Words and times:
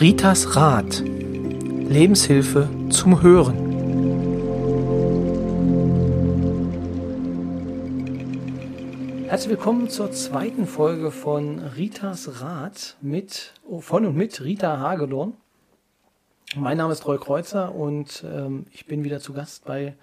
Ritas 0.00 0.56
Rat. 0.56 1.02
Lebenshilfe 1.04 2.70
zum 2.88 3.20
Hören. 3.20 3.68
Herzlich 9.28 9.50
willkommen 9.50 9.90
zur 9.90 10.10
zweiten 10.12 10.66
Folge 10.66 11.10
von 11.10 11.58
Ritas 11.58 12.40
Rat 12.40 12.96
mit, 13.02 13.52
von 13.80 14.06
und 14.06 14.16
mit 14.16 14.42
Rita 14.42 14.78
Hagelorn. 14.78 15.34
Mein 16.56 16.78
Name 16.78 16.94
ist 16.94 17.06
Roy 17.06 17.18
Kreuzer 17.18 17.74
und 17.74 18.24
ähm, 18.26 18.64
ich 18.72 18.86
bin 18.86 19.04
wieder 19.04 19.20
zu 19.20 19.34
Gast 19.34 19.66
bei 19.66 19.96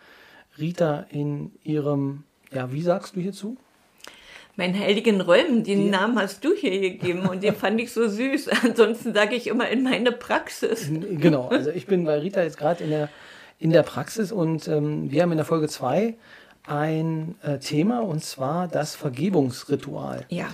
Rita 0.60 1.08
in 1.10 1.54
ihrem, 1.64 2.24
ja, 2.52 2.72
wie 2.72 2.84
sagst 2.84 3.16
du 3.16 3.20
hierzu? 3.20 3.58
Mein 4.58 4.78
heiligen 4.78 5.22
Räumen, 5.22 5.64
den 5.64 5.84
die, 5.84 5.90
Namen 5.90 6.20
hast 6.20 6.44
du 6.44 6.52
hier 6.56 6.82
gegeben 6.82 7.30
und 7.30 7.44
den 7.44 7.56
fand 7.56 7.80
ich 7.80 7.94
so 7.94 8.08
süß. 8.08 8.50
Ansonsten 8.64 9.14
sage 9.14 9.36
ich 9.36 9.46
immer 9.46 9.70
in 9.70 9.84
meine 9.84 10.12
Praxis. 10.12 10.90
Genau, 10.90 11.50
also 11.50 11.70
ich 11.70 11.86
bin 11.86 12.06
bei 12.06 12.18
Rita 12.18 12.42
jetzt 12.42 12.58
gerade 12.58 12.84
in 12.84 12.90
der, 12.90 13.10
in 13.60 13.70
der 13.70 13.84
Praxis 13.84 14.32
und 14.32 14.68
ähm, 14.68 15.12
wir 15.12 15.22
haben 15.22 15.32
in 15.32 15.38
der 15.38 15.46
Folge 15.46 15.68
2 15.68 16.16
ein 16.66 17.36
äh, 17.44 17.60
Thema 17.60 18.00
und 18.00 18.24
zwar 18.24 18.68
das 18.68 18.96
Vergebungsritual. 18.96 20.26
Ja. 20.30 20.48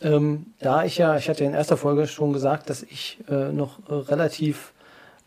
Ähm, 0.00 0.46
da 0.58 0.86
ich 0.86 0.96
ja, 0.96 1.18
ich 1.18 1.28
hatte 1.28 1.44
in 1.44 1.52
erster 1.52 1.76
Folge 1.76 2.06
schon 2.06 2.32
gesagt, 2.32 2.70
dass 2.70 2.82
ich 2.82 3.18
äh, 3.28 3.52
noch 3.52 3.78
äh, 3.90 3.92
relativ 3.92 4.72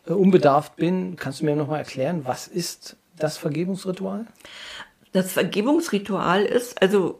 äh, 0.07 0.13
unbedarft 0.13 0.75
bin, 0.75 1.17
kannst 1.17 1.41
du 1.41 1.45
mir 1.45 1.55
noch 1.55 1.67
mal 1.67 1.77
erklären, 1.77 2.21
was 2.23 2.47
ist 2.47 2.97
das 3.15 3.37
Vergebungsritual? 3.37 4.25
Das 5.11 5.33
Vergebungsritual 5.33 6.43
ist, 6.43 6.81
also 6.81 7.19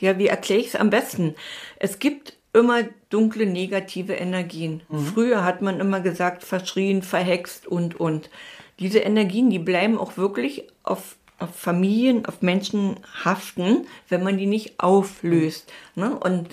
ja, 0.00 0.18
wie 0.18 0.26
erkläre 0.26 0.60
ich 0.60 0.68
es 0.68 0.76
am 0.76 0.90
besten? 0.90 1.34
Es 1.78 1.98
gibt 1.98 2.36
immer 2.52 2.82
dunkle 3.10 3.46
negative 3.46 4.14
Energien. 4.14 4.82
Mhm. 4.88 5.06
Früher 5.06 5.44
hat 5.44 5.62
man 5.62 5.80
immer 5.80 6.00
gesagt, 6.00 6.44
verschrien, 6.44 7.02
verhext 7.02 7.66
und, 7.66 7.98
und. 7.98 8.30
Diese 8.78 9.00
Energien, 9.00 9.50
die 9.50 9.58
bleiben 9.58 9.98
auch 9.98 10.16
wirklich 10.16 10.64
auf, 10.82 11.16
auf 11.38 11.54
Familien, 11.54 12.26
auf 12.26 12.42
Menschen 12.42 12.96
haften, 13.24 13.86
wenn 14.08 14.22
man 14.22 14.38
die 14.38 14.46
nicht 14.46 14.80
auflöst. 14.80 15.70
Mhm. 15.94 16.02
Ne? 16.02 16.18
Und 16.18 16.48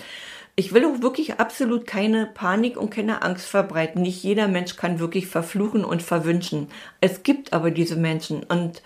ich 0.58 0.72
will 0.72 0.86
auch 0.86 1.02
wirklich 1.02 1.38
absolut 1.38 1.86
keine 1.86 2.26
Panik 2.26 2.78
und 2.78 2.90
keine 2.90 3.22
Angst 3.22 3.46
verbreiten. 3.46 4.02
Nicht 4.02 4.22
jeder 4.22 4.48
Mensch 4.48 4.76
kann 4.76 4.98
wirklich 4.98 5.26
verfluchen 5.26 5.84
und 5.84 6.02
verwünschen. 6.02 6.68
Es 7.00 7.22
gibt 7.22 7.52
aber 7.52 7.70
diese 7.70 7.96
Menschen 7.96 8.42
und 8.42 8.82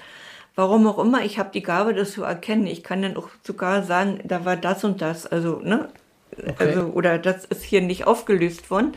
warum 0.54 0.86
auch 0.86 0.98
immer, 0.98 1.24
ich 1.24 1.38
habe 1.38 1.50
die 1.52 1.62
Gabe, 1.62 1.94
das 1.94 2.12
zu 2.12 2.22
erkennen. 2.22 2.66
Ich 2.66 2.82
kann 2.82 3.02
dann 3.02 3.16
auch 3.16 3.28
sogar 3.42 3.82
sagen, 3.82 4.20
da 4.24 4.44
war 4.44 4.56
das 4.56 4.84
und 4.84 5.00
das, 5.00 5.26
also, 5.26 5.60
ne? 5.62 5.88
Okay. 6.36 6.54
Also, 6.58 6.82
oder 6.86 7.18
das 7.18 7.44
ist 7.44 7.62
hier 7.62 7.80
nicht 7.80 8.06
aufgelöst 8.06 8.70
worden. 8.70 8.92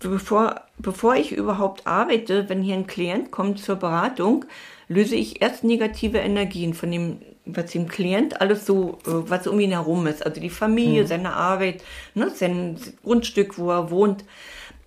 Bevor, 0.00 0.62
bevor 0.78 1.16
ich 1.16 1.32
überhaupt 1.32 1.86
arbeite, 1.86 2.48
wenn 2.48 2.62
hier 2.62 2.76
ein 2.76 2.86
Klient 2.86 3.30
kommt 3.30 3.58
zur 3.58 3.76
Beratung, 3.76 4.44
löse 4.86 5.16
ich 5.16 5.42
erst 5.42 5.64
negative 5.64 6.18
Energien 6.18 6.72
von 6.72 6.90
dem, 6.90 7.18
was 7.44 7.72
dem 7.72 7.88
Klient 7.88 8.40
alles 8.40 8.64
so, 8.64 8.98
äh, 9.06 9.28
was 9.28 9.46
um 9.46 9.58
ihn 9.58 9.72
herum 9.72 10.06
ist. 10.06 10.24
Also 10.24 10.40
die 10.40 10.50
Familie, 10.50 11.02
mhm. 11.02 11.06
seine 11.06 11.32
Arbeit, 11.32 11.82
ne, 12.14 12.30
sein 12.30 12.78
Grundstück, 13.02 13.58
wo 13.58 13.70
er 13.70 13.90
wohnt. 13.90 14.24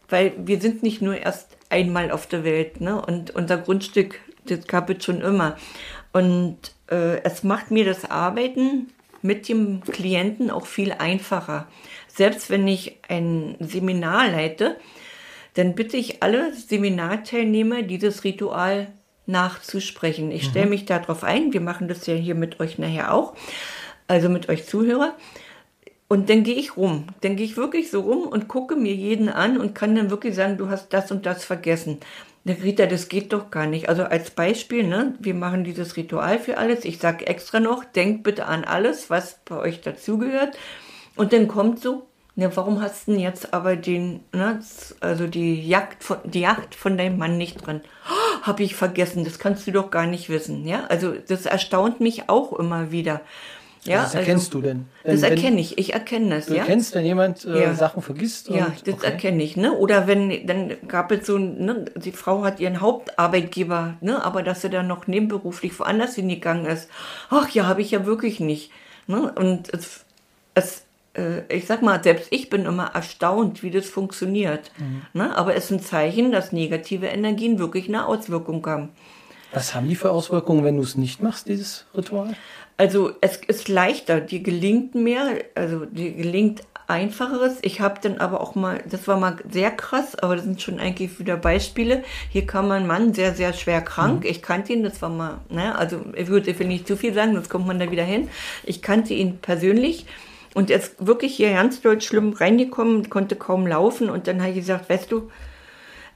Weil 0.08 0.34
wir 0.38 0.60
sind 0.60 0.84
nicht 0.84 1.02
nur 1.02 1.18
erst 1.18 1.58
einmal 1.70 2.12
auf 2.12 2.28
der 2.28 2.44
Welt, 2.44 2.82
ne? 2.82 3.02
Und 3.02 3.32
unser 3.32 3.58
Grundstück, 3.58 4.20
das 4.45 4.67
gab 4.67 4.89
es 4.89 5.03
schon 5.03 5.22
immer. 5.22 5.58
Und 6.14 6.58
äh, 6.89 7.22
es 7.23 7.44
macht 7.44 7.72
mir 7.72 7.86
das 7.86 8.09
Arbeiten 8.09 8.88
mit 9.22 9.47
dem 9.47 9.81
Klienten 9.81 10.50
auch 10.50 10.66
viel 10.66 10.92
einfacher. 10.94 11.67
Selbst 12.08 12.50
wenn 12.50 12.67
ich 12.67 12.97
ein 13.08 13.56
Seminar 13.59 14.30
leite, 14.30 14.78
dann 15.53 15.75
bitte 15.75 15.97
ich 15.97 16.24
alle 16.24 16.53
Seminarteilnehmer, 16.53 17.84
dieses 17.84 18.24
Ritual 18.24 18.88
nachzusprechen. 19.25 20.31
Ich 20.31 20.46
stelle 20.46 20.66
mhm. 20.66 20.72
mich 20.72 20.85
darauf 20.85 21.24
ein. 21.24 21.53
Wir 21.53 21.62
machen 21.62 21.88
das 21.88 22.06
ja 22.07 22.16
hier 22.16 22.35
mit 22.35 22.59
euch 22.59 22.78
nachher 22.78 23.13
auch, 23.13 23.35
also 24.07 24.30
mit 24.30 24.50
euch 24.50 24.66
Zuhörer. 24.66 25.16
Und 26.07 26.30
dann 26.30 26.44
gehe 26.44 26.56
ich 26.56 26.75
rum. 26.75 27.07
Dann 27.22 27.38
gehe 27.38 27.46
ich 27.46 27.56
wirklich 27.56 27.90
so 27.90 28.01
rum 28.01 28.24
und 28.24 28.50
gucke 28.50 28.75
mir 28.75 28.94
jeden 28.94 29.30
an 29.30 29.57
und 29.57 29.74
kann 29.74 29.96
dann 29.96 30.09
wirklich 30.09 30.35
sagen, 30.35 30.57
du 30.57 30.69
hast 30.69 30.90
das 30.90 31.12
und 31.12 31.25
das 31.25 31.46
vergessen. 31.46 32.00
Rita, 32.46 32.88
das 32.88 33.07
geht 33.07 33.34
doch 33.34 33.52
gar 33.52 33.68
nicht. 33.68 33.88
Also 33.88 34.03
als 34.03 34.31
Beispiel, 34.31 34.84
ne, 34.84 35.13
wir 35.19 35.35
machen 35.35 35.63
dieses 35.63 35.96
Ritual 35.96 36.40
für 36.40 36.57
alles. 36.57 36.85
Ich 36.85 36.97
sage 36.97 37.28
extra 37.28 37.59
noch, 37.59 37.84
denkt 37.84 38.24
bitte 38.24 38.46
an 38.47 38.63
alles, 38.63 39.09
was 39.09 39.40
bei 39.46 39.57
euch 39.57 39.81
dazugehört. 39.81 40.57
Und 41.16 41.34
dann 41.34 41.47
kommt 41.47 41.80
so, 41.80 42.07
ne, 42.35 42.51
warum 42.56 42.81
hast 42.81 43.07
du 43.07 43.12
denn 43.12 43.22
jetzt 43.22 43.53
aber 43.53 43.75
den, 43.75 44.22
ne, 44.34 44.59
also 45.01 45.28
die 45.28 45.68
Jagd 45.68 46.03
von, 46.03 46.18
die 46.24 46.41
Jagd 46.41 46.74
von 46.74 46.97
deinem 46.97 47.19
Mann 47.19 47.38
nicht 47.38 47.66
drin? 47.66 47.81
Oh, 48.09 48.41
Habe 48.41 48.63
ich 48.63 48.75
vergessen, 48.75 49.24
das 49.24 49.38
kannst 49.38 49.68
du 49.68 49.72
doch 49.72 49.91
gar 49.91 50.07
nicht 50.07 50.30
wissen. 50.30 50.66
Ja, 50.68 50.85
also 50.85 51.13
das 51.13 51.46
erstaunt 51.46 52.00
mich 52.00 52.28
auch 52.28 52.53
immer 52.53 52.91
wieder. 52.91 53.22
Ja, 53.84 54.03
das 54.03 54.14
erkennst 54.14 54.47
also, 54.47 54.62
du 54.62 54.68
denn? 54.68 54.86
Wenn, 55.03 55.14
das 55.14 55.24
erkenne 55.24 55.59
ich. 55.59 55.78
Ich 55.78 55.94
erkenne 55.94 56.36
das. 56.36 56.46
Du 56.46 56.53
ja? 56.53 56.59
erkennst, 56.59 56.94
wenn 56.94 57.06
jemand 57.06 57.46
äh, 57.46 57.64
ja. 57.64 57.74
Sachen 57.74 58.03
vergisst. 58.03 58.50
Und, 58.50 58.58
ja, 58.58 58.72
das 58.86 58.96
okay. 58.96 59.06
erkenne 59.06 59.42
ich. 59.42 59.58
Ne? 59.58 59.74
Oder 59.74 60.06
wenn 60.06 60.46
dann 60.46 60.75
gab 60.88 61.12
es 61.12 61.25
so, 61.25 61.38
ne, 61.40 61.86
die 61.96 62.12
Frau 62.12 62.44
hat 62.44 62.59
ihren 62.59 62.80
Hauptarbeitgeber, 62.80 63.96
ne, 64.02 64.24
aber 64.24 64.44
dass 64.44 64.62
sie 64.62 64.69
dann 64.69 64.88
noch 64.88 65.08
nebenberuflich 65.08 65.78
woanders 65.80 66.16
hingegangen 66.16 66.66
ist. 66.66 66.90
Ach 67.30 67.50
ja, 67.50 67.66
habe 67.66 67.81
ich 67.81 67.92
ja 67.92 68.06
wirklich 68.06 68.40
nicht. 68.40 68.72
Ne? 69.08 69.31
Und 69.36 69.74
es, 69.74 70.06
es 70.53 70.84
äh, 71.16 71.42
ich 71.50 71.66
sag 71.66 71.81
mal, 71.81 72.03
selbst 72.03 72.28
ich 72.31 72.50
bin 72.50 72.66
immer 72.66 72.92
erstaunt, 72.94 73.63
wie 73.63 73.72
das 73.72 73.88
funktioniert. 73.88 74.72
Mhm. 74.78 75.02
Ne? 75.13 75.36
Aber 75.36 75.56
es 75.56 75.66
ist 75.66 75.72
ein 75.72 75.80
Zeichen, 75.81 76.31
dass 76.31 76.52
negative 76.52 77.08
Energien 77.08 77.59
wirklich 77.59 77.88
eine 77.88 78.06
Auswirkung 78.06 78.66
haben. 78.66 78.90
Was 79.53 79.75
haben 79.75 79.88
die 79.88 79.95
für 79.95 80.12
Auswirkungen, 80.12 80.63
wenn 80.63 80.78
du 80.78 80.84
es 80.84 80.95
nicht 80.95 81.22
machst, 81.22 81.47
dieses 81.47 81.85
Ritual? 81.95 82.34
Also 82.78 83.12
es 83.22 83.38
ist 83.38 83.67
leichter, 83.67 84.22
die 84.22 84.41
gelingt 84.41 84.95
mehr, 84.95 85.35
also 85.56 85.85
die 85.85 86.13
gelingt 86.13 86.62
einfacheres. 86.88 87.59
Ich 87.62 87.79
habe 87.79 88.00
dann 88.01 88.17
aber 88.17 88.41
auch 88.41 88.56
mal, 88.56 88.84
das 88.89 89.07
war 89.07 89.19
mal 89.19 89.38
sehr 89.50 89.72
krass, 89.72 90.16
aber 90.16 90.35
das 90.35 90.45
sind 90.45 90.62
schon 90.62 90.79
eigentlich 90.79 91.19
wieder 91.19 91.38
Beispiele. 91.38 92.03
Hier 92.29 92.45
kam 92.45 92.67
mein 92.67 92.85
Mann 92.85 93.13
sehr, 93.13 93.34
sehr 93.34 93.53
schwer 93.53 93.81
krank. 93.81 94.23
Mhm. 94.23 94.29
Ich 94.29 94.41
kannte 94.41 94.73
ihn, 94.73 94.84
das 94.84 95.01
war 95.01 95.09
mal, 95.09 95.39
ne, 95.50 95.78
also 95.78 96.01
ich 96.16 96.28
würde 96.28 96.57
will 96.59 96.68
nicht 96.68 96.88
zu 96.88 96.97
viel 96.97 97.13
sagen, 97.13 97.33
sonst 97.33 97.50
kommt 97.50 97.68
man 97.68 97.79
da 97.79 97.91
wieder 97.91 98.03
hin. 98.03 98.29
Ich 98.63 98.81
kannte 98.81 99.13
ihn 99.13 99.39
persönlich. 99.39 100.06
Und 100.53 100.69
er 100.69 100.79
ist 100.79 101.06
wirklich 101.06 101.35
hier 101.35 101.53
ganz 101.53 101.81
doll 101.81 102.01
schlimm 102.01 102.33
reingekommen, 102.33 103.09
konnte 103.09 103.38
kaum 103.38 103.66
laufen. 103.68 104.09
Und 104.09 104.28
dann 104.28 104.41
habe 104.41 104.50
ich 104.51 104.57
gesagt, 104.57 104.89
weißt 104.89 105.09
du, 105.12 105.31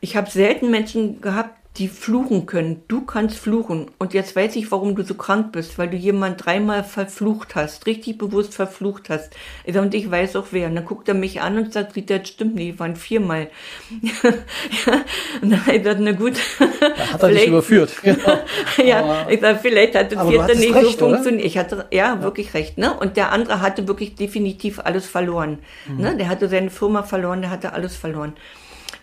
ich 0.02 0.18
habe 0.18 0.30
selten 0.30 0.72
Menschen 0.72 1.22
gehabt, 1.22 1.58
die 1.78 1.90
fluchen 1.90 2.46
können. 2.46 2.84
Du 2.88 3.02
kannst 3.02 3.38
fluchen. 3.38 3.92
Und 3.98 4.14
jetzt 4.14 4.36
weiß 4.36 4.56
ich, 4.56 4.72
warum 4.72 4.96
du 4.96 5.04
so 5.04 5.16
krank 5.16 5.52
bist, 5.52 5.78
weil 5.78 5.90
du 5.90 5.98
jemand 5.98 6.46
dreimal 6.46 6.84
verflucht 6.84 7.56
hast, 7.56 7.86
richtig 7.86 8.18
bewusst 8.18 8.54
verflucht 8.54 9.10
hast. 9.10 9.36
Und 9.66 9.94
ich 9.94 10.10
weiß 10.10 10.38
auch 10.38 10.48
wer. 10.52 10.68
Und 10.68 10.76
dann 10.76 10.86
guckt 10.86 11.10
er 11.10 11.14
mich 11.14 11.42
an 11.42 11.58
und 11.58 11.74
sagt, 11.74 11.96
Rita, 11.96 12.18
das 12.18 12.30
stimmt 12.30 12.56
nicht, 12.56 12.80
waren 12.80 12.96
viermal. 12.96 13.50
ja, 14.02 15.02
und 15.42 15.50
dann 15.52 15.66
gesagt, 15.66 16.00
na 16.00 16.12
gut. 16.14 16.36
Da 16.60 17.14
hat 17.14 17.24
er 17.24 17.30
dich 17.30 17.48
überführt. 17.48 17.94
Genau. 18.06 18.38
ja, 18.86 19.28
ich 19.30 19.42
sag, 19.42 19.62
vielleicht 19.62 19.96
hat 19.96 20.12
das 20.12 20.28
vierte 20.28 20.56
nicht 20.56 20.74
recht, 20.74 21.00
so 21.00 21.10
funktioniert. 21.10 21.46
Ich 21.46 21.58
hatte, 21.58 21.88
ja, 21.92 22.06
ja, 22.06 22.22
wirklich 22.22 22.54
recht, 22.54 22.78
ne? 22.78 22.94
Und 22.94 23.18
der 23.18 23.32
andere 23.32 23.62
hatte 23.62 23.88
wirklich 23.88 24.16
definitiv 24.16 24.80
alles 24.80 25.08
verloren. 25.08 25.60
Mhm. 25.88 25.98
Ne? 25.98 26.18
Der 26.18 26.30
hatte 26.30 26.48
seine 26.50 26.70
Firma 26.70 27.04
verloren, 27.04 27.42
der 27.42 27.50
hatte 27.50 27.74
alles 27.74 27.96
verloren. 27.96 28.34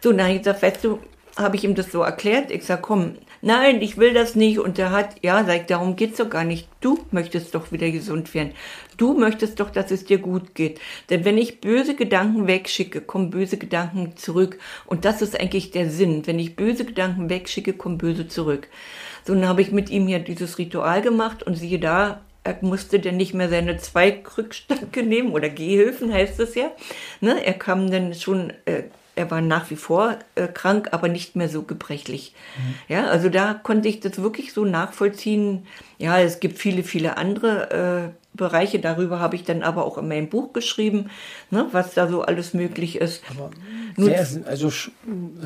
So, 0.01 0.11
dann 0.11 0.23
habe 0.23 0.33
ich 0.33 0.39
gesagt, 0.39 0.63
weißt 0.63 0.85
du, 0.85 1.01
habe 1.37 1.57
ich 1.57 1.65
ihm 1.65 1.75
das 1.75 1.91
so 1.91 2.03
erklärt. 2.03 2.51
Ich 2.51 2.65
sag, 2.65 2.83
komm, 2.83 3.17
nein, 3.41 3.81
ich 3.81 3.97
will 3.97 4.13
das 4.13 4.35
nicht. 4.35 4.59
Und 4.59 4.79
er 4.79 4.91
hat, 4.91 5.17
ja, 5.23 5.43
sagt, 5.45 5.71
darum 5.71 5.97
geht's 5.97 6.19
doch 6.19 6.29
gar 6.29 6.45
nicht. 6.45 6.69
Du 6.81 6.99
möchtest 7.11 7.55
doch 7.55 7.73
wieder 7.73 7.91
gesund 7.91 8.35
werden. 8.35 8.53
Du 8.99 9.15
möchtest 9.15 9.59
doch, 9.59 9.71
dass 9.71 9.91
es 9.91 10.05
dir 10.05 10.19
gut 10.19 10.55
geht. 10.55 10.81
Denn 11.11 11.25
wenn 11.25 11.39
ich 11.39 11.61
böse 11.61 11.95
Gedanken 11.95 12.47
wegschicke, 12.47 13.01
kommen 13.01 13.31
böse 13.31 13.57
Gedanken 13.57 14.17
zurück. 14.17 14.59
Und 14.87 15.05
das 15.05 15.23
ist 15.23 15.39
eigentlich 15.39 15.71
der 15.71 15.89
Sinn. 15.91 16.27
Wenn 16.27 16.39
ich 16.39 16.57
böse 16.57 16.85
Gedanken 16.85 17.31
wegschicke, 17.31 17.73
kommen 17.73 17.99
böse 17.99 18.29
zurück. 18.29 18.69
So, 19.25 19.35
dann 19.35 19.49
habe 19.49 19.63
ich 19.63 19.73
mit 19.73 19.89
ihm 19.89 20.09
ja 20.09 20.19
dieses 20.19 20.59
Ritual 20.59 21.01
gemacht 21.01 21.43
und 21.43 21.55
siehe 21.55 21.79
da, 21.79 22.21
er 22.45 22.59
musste 22.61 22.99
dann 22.99 23.17
nicht 23.17 23.35
mehr 23.35 23.49
seine 23.49 23.77
zwei 23.79 24.11
Krückstücke 24.11 25.03
nehmen 25.05 25.33
oder 25.33 25.49
Gehhilfen 25.49 26.13
heißt 26.13 26.41
es 26.41 26.55
ja. 26.55 26.73
Ne? 27.21 27.45
Er 27.45 27.55
kam 27.55 27.91
dann 27.91 28.15
schon 28.15 28.53
äh, 28.65 28.85
er 29.15 29.31
war 29.31 29.41
nach 29.41 29.71
wie 29.71 29.77
vor 29.77 30.17
äh, 30.35 30.49
krank, 30.49 30.89
aber 30.93 31.09
nicht 31.09 31.37
mehr 31.37 31.49
so 31.49 31.63
gebrechlich. 31.63 32.35
Mhm. 32.57 32.95
Ja, 32.95 33.07
also 33.07 33.29
da 33.29 33.55
konnte 33.55 33.89
ich 33.89 34.01
das 34.01 34.23
wirklich 34.23 34.53
so 34.53 34.65
nachvollziehen. 34.65 35.67
Ja, 35.99 36.19
es 36.19 36.41
gibt 36.41 36.59
viele, 36.59 36.83
viele 36.83 37.17
andere 37.17 38.11
äh, 38.11 38.37
Bereiche. 38.37 38.79
Darüber 38.79 39.21
habe 39.21 39.37
ich 39.37 39.45
dann 39.45 39.63
aber 39.63 39.85
auch 39.85 39.99
in 39.99 40.09
meinem 40.09 40.29
Buch 40.29 40.53
geschrieben, 40.55 41.11
ne, 41.51 41.67
was 41.73 41.93
da 41.93 42.09
so 42.09 42.23
alles 42.23 42.55
möglich 42.55 42.97
ist. 42.97 43.23
Aber 43.31 43.51
sehr, 43.97 44.27
also 44.47 44.69
ist 44.69 44.91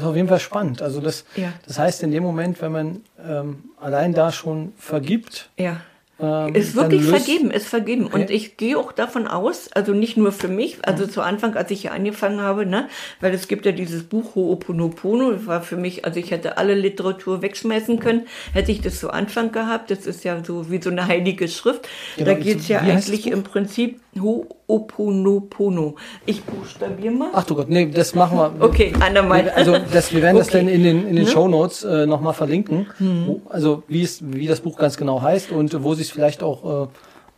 auf 0.01 0.15
jeden 0.15 0.29
Fall 0.29 0.41
spannend. 0.41 0.83
Also 0.83 1.01
das, 1.01 1.25
ja. 1.35 1.53
das 1.67 1.79
heißt, 1.79 2.05
in 2.05 2.13
dem 2.13 2.23
Moment, 2.23 2.63
wenn 2.63 2.73
man 2.73 3.01
ähm, 3.27 3.65
allein 3.81 4.13
da 4.13 4.31
schon 4.31 4.73
vergibt, 4.79 5.51
ja 5.57 5.81
Ähm, 6.19 6.55
Ist 6.55 6.75
wirklich 6.75 7.05
vergeben, 7.05 7.51
ist 7.51 7.67
vergeben. 7.69 8.07
Und 8.07 8.23
Okay. 8.23 8.33
ich 8.33 8.57
gehe 8.57 8.79
auch 8.79 8.93
davon 8.93 9.27
aus, 9.27 9.69
also 9.75 9.93
nicht 9.93 10.17
nur 10.17 10.33
für 10.33 10.49
mich, 10.49 10.79
also 10.83 11.07
zu 11.07 11.21
Anfang, 11.21 11.55
als 11.57 11.71
ich 11.71 11.83
hier 11.83 11.93
angefangen 11.93 12.41
habe, 12.41 12.65
ne, 12.65 12.89
weil 13.21 13.35
es 13.35 13.49
gibt 13.49 13.67
ja 13.67 13.73
dieses 13.73 14.05
Buch 14.05 14.35
Ho'oponopono, 14.35 15.33
das 15.33 15.47
war 15.47 15.61
für 15.61 15.77
mich, 15.77 16.07
also 16.07 16.19
ich 16.19 16.31
hätte 16.31 16.57
alle 16.57 16.73
Literatur 16.75 17.43
wegschmeißen 17.43 18.01
können, 18.01 18.23
hätte 18.55 18.73
ich 18.73 18.81
das 18.81 18.99
zu 18.99 19.11
Anfang 19.11 19.53
gehabt, 19.53 19.91
das 19.91 20.07
ist 20.07 20.25
ja 20.25 20.43
so 20.43 20.71
wie 20.71 20.81
so 20.81 20.89
eine 20.89 21.07
heilige 21.07 21.49
Schrift. 21.49 21.87
Genau, 22.17 22.31
da 22.31 22.35
geht 22.39 22.61
es 22.61 22.69
ja 22.69 22.81
das 22.81 22.89
eigentlich 22.89 23.27
im 23.27 23.43
Prinzip 23.43 24.01
Ho'oponopono. 24.17 25.95
Ich 26.25 26.43
buchstabiere 26.45 27.13
mal. 27.13 27.29
Ach 27.35 27.45
du 27.45 27.55
Gott, 27.55 27.69
nee, 27.69 27.91
das 27.93 28.15
machen 28.15 28.39
wir. 28.39 28.55
Okay, 28.61 28.93
andermal. 29.01 29.51
Also 29.51 29.77
das, 29.93 30.13
wir 30.15 30.23
werden 30.23 30.39
das 30.39 30.49
Okay. 30.49 30.59
dann 30.59 30.69
in 30.69 30.83
den, 30.83 31.07
in 31.07 31.17
den 31.17 31.25
Ne? 31.25 31.31
Shownotes 31.31 31.85
äh, 31.85 32.07
nochmal 32.07 32.33
verlinken. 32.35 32.87
Wo, 32.99 33.43
also 33.49 33.83
wie 33.89 34.03
es, 34.03 34.21
wie 34.25 34.47
das 34.47 34.61
Buch 34.61 34.79
ganz 34.79 34.97
genau 34.97 35.21
heißt 35.21 35.51
und 35.53 35.83
wo 35.83 35.95
Sie 35.95 36.06
es 36.07 36.13
vielleicht 36.13 36.43
auch 36.43 36.89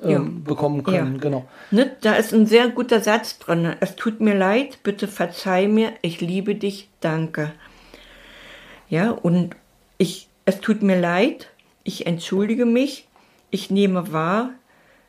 äh, 0.03 0.07
ähm, 0.07 0.11
Ja. 0.11 0.25
bekommen 0.45 0.83
können. 0.85 1.15
Ja. 1.15 1.21
Genau. 1.21 1.45
Ne, 1.71 1.97
da 2.01 2.15
ist 2.15 2.33
ein 2.33 2.47
sehr 2.47 2.69
guter 2.69 3.01
Satz 3.01 3.39
drin. 3.39 3.75
Es 3.81 3.97
tut 3.97 4.21
mir 4.21 4.35
leid, 4.35 4.83
bitte 4.83 5.09
verzeih 5.09 5.67
mir, 5.69 5.93
ich 6.03 6.21
liebe 6.21 6.55
dich, 6.55 6.89
danke. 7.01 7.53
Ja, 8.89 9.11
und 9.11 9.55
ich, 9.99 10.29
es 10.45 10.61
tut 10.61 10.83
mir 10.83 10.99
leid, 11.01 11.49
ich 11.85 12.07
entschuldige 12.07 12.65
mich, 12.65 13.07
ich 13.51 13.71
nehme 13.71 14.13
wahr, 14.13 14.51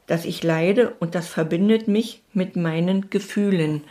dass 0.07 0.25
ich 0.25 0.43
leide 0.43 0.95
und 0.99 1.13
das 1.15 1.27
verbindet 1.27 1.87
mich 1.87 2.21
mit 2.33 2.55
meinen 2.55 3.09
Gefühlen. 3.09 3.83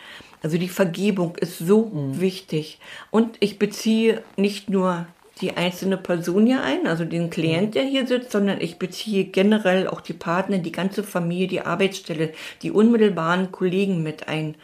Also 0.42 0.58
die 0.58 0.68
Vergebung 0.68 1.36
ist 1.36 1.58
so 1.58 1.90
wichtig. 1.92 2.78
Und 3.10 3.36
ich 3.40 3.58
beziehe 3.58 4.22
nicht 4.36 4.68
nur 4.68 5.06
die 5.38 5.56
einzelne 5.56 5.96
Person 5.96 6.46
hier 6.46 6.62
ein, 6.62 6.87
also 6.87 7.05
den 7.05 7.31
Klient, 7.31 7.75
der 7.75 7.85
hier 7.85 8.06
sitzt, 8.06 8.32
sondern 8.32 8.61
ich 8.61 8.79
beziehe 8.79 9.25
generell 9.25 9.88
auch 9.88 10.00
die 10.00 10.12
Partner, 10.12 10.58
die 10.58 10.73
ganze 10.73 11.02
Familie, 11.02 11.46
die 11.49 11.61
Arbeitsstelle, 11.61 12.32
die 12.62 12.70
unmittelbaren 12.70 13.52
Kollegen 13.52 14.02
mit 14.02 14.29
ein. 14.29 14.56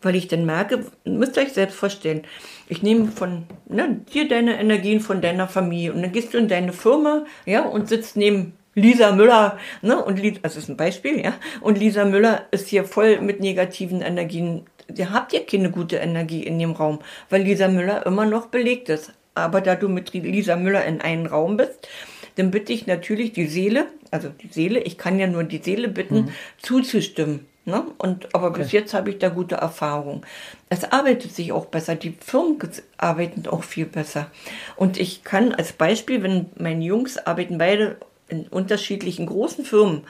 Weil 0.00 0.16
ich 0.16 0.26
dann 0.26 0.44
merke, 0.44 0.86
müsst 1.04 1.36
ihr 1.36 1.44
euch 1.44 1.52
selbst 1.52 1.76
vorstellen, 1.76 2.22
ich 2.68 2.82
nehme 2.82 3.06
von 3.06 3.44
ne, 3.68 4.00
dir 4.12 4.26
deine 4.26 4.58
Energien 4.58 5.00
von 5.00 5.20
deiner 5.20 5.46
Familie 5.46 5.92
und 5.92 6.02
dann 6.02 6.12
gehst 6.12 6.34
du 6.34 6.38
in 6.38 6.48
deine 6.48 6.72
Firma, 6.72 7.24
ja, 7.46 7.62
und 7.62 7.88
sitzt 7.88 8.16
neben 8.16 8.54
Lisa 8.74 9.12
Müller, 9.12 9.58
ne, 9.80 10.02
und 10.02 10.18
Li- 10.18 10.40
das 10.42 10.56
ist 10.56 10.68
ein 10.68 10.76
Beispiel, 10.76 11.22
ja, 11.22 11.34
und 11.60 11.78
Lisa 11.78 12.04
Müller 12.04 12.46
ist 12.50 12.68
hier 12.68 12.84
voll 12.84 13.20
mit 13.20 13.38
negativen 13.40 14.00
Energien. 14.00 14.64
Ihr 14.96 15.12
habt 15.12 15.32
ja 15.32 15.40
keine 15.40 15.70
gute 15.70 15.96
Energie 15.96 16.42
in 16.42 16.58
dem 16.58 16.72
Raum, 16.72 16.98
weil 17.30 17.42
Lisa 17.42 17.68
Müller 17.68 18.04
immer 18.04 18.26
noch 18.26 18.46
belegt 18.46 18.88
ist. 18.88 19.12
Aber 19.34 19.60
da 19.60 19.74
du 19.74 19.88
mit 19.88 20.12
Lisa 20.12 20.56
Müller 20.56 20.84
in 20.84 21.00
einem 21.00 21.26
Raum 21.26 21.56
bist, 21.56 21.88
dann 22.36 22.50
bitte 22.50 22.72
ich 22.72 22.86
natürlich 22.86 23.32
die 23.32 23.46
Seele, 23.46 23.86
also 24.10 24.28
die 24.28 24.48
Seele, 24.48 24.80
ich 24.80 24.98
kann 24.98 25.18
ja 25.18 25.26
nur 25.26 25.44
die 25.44 25.62
Seele 25.62 25.88
bitten, 25.88 26.32
zuzustimmen. 26.60 27.46
Ne? 27.64 27.84
Und, 27.98 28.34
aber 28.34 28.50
bis 28.50 28.72
jetzt 28.72 28.92
habe 28.92 29.10
ich 29.10 29.18
da 29.18 29.28
gute 29.28 29.54
Erfahrungen. 29.56 30.22
Es 30.68 30.84
arbeitet 30.84 31.32
sich 31.32 31.52
auch 31.52 31.66
besser, 31.66 31.94
die 31.94 32.14
Firmen 32.18 32.58
arbeiten 32.96 33.46
auch 33.46 33.62
viel 33.62 33.86
besser. 33.86 34.30
Und 34.76 34.98
ich 34.98 35.22
kann 35.22 35.54
als 35.54 35.72
Beispiel, 35.72 36.22
wenn 36.22 36.46
meine 36.58 36.84
Jungs 36.84 37.18
arbeiten 37.18 37.58
beide 37.58 37.98
in 38.28 38.48
unterschiedlichen 38.48 39.26
großen 39.26 39.64
Firmen, 39.64 40.02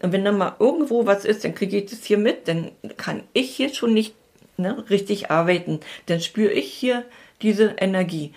und 0.00 0.12
wenn 0.12 0.24
da 0.24 0.32
mal 0.32 0.56
irgendwo 0.58 1.06
was 1.06 1.24
ist, 1.24 1.44
dann 1.44 1.54
kriege 1.54 1.76
ich 1.78 1.90
das 1.90 2.02
hier 2.02 2.18
mit, 2.18 2.48
dann 2.48 2.72
kann 2.96 3.22
ich 3.32 3.54
hier 3.54 3.72
schon 3.72 3.94
nicht 3.94 4.14
ne, 4.56 4.84
richtig 4.90 5.30
arbeiten. 5.30 5.78
Dann 6.06 6.20
spüre 6.20 6.52
ich 6.52 6.72
hier 6.72 7.04
diese 7.40 7.76
Energie. 7.78 8.34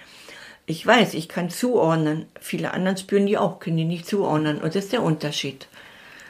Ich 0.67 0.85
weiß, 0.85 1.13
ich 1.13 1.29
kann 1.29 1.50
zuordnen. 1.50 2.25
Viele 2.39 2.73
anderen 2.73 2.97
spüren 2.97 3.27
die 3.27 3.38
auch, 3.38 3.59
können 3.59 3.77
die 3.77 3.85
nicht 3.85 4.07
zuordnen. 4.07 4.57
Und 4.57 4.75
das 4.75 4.85
ist 4.85 4.94
der 4.94 5.03
Unterschied. 5.03 5.67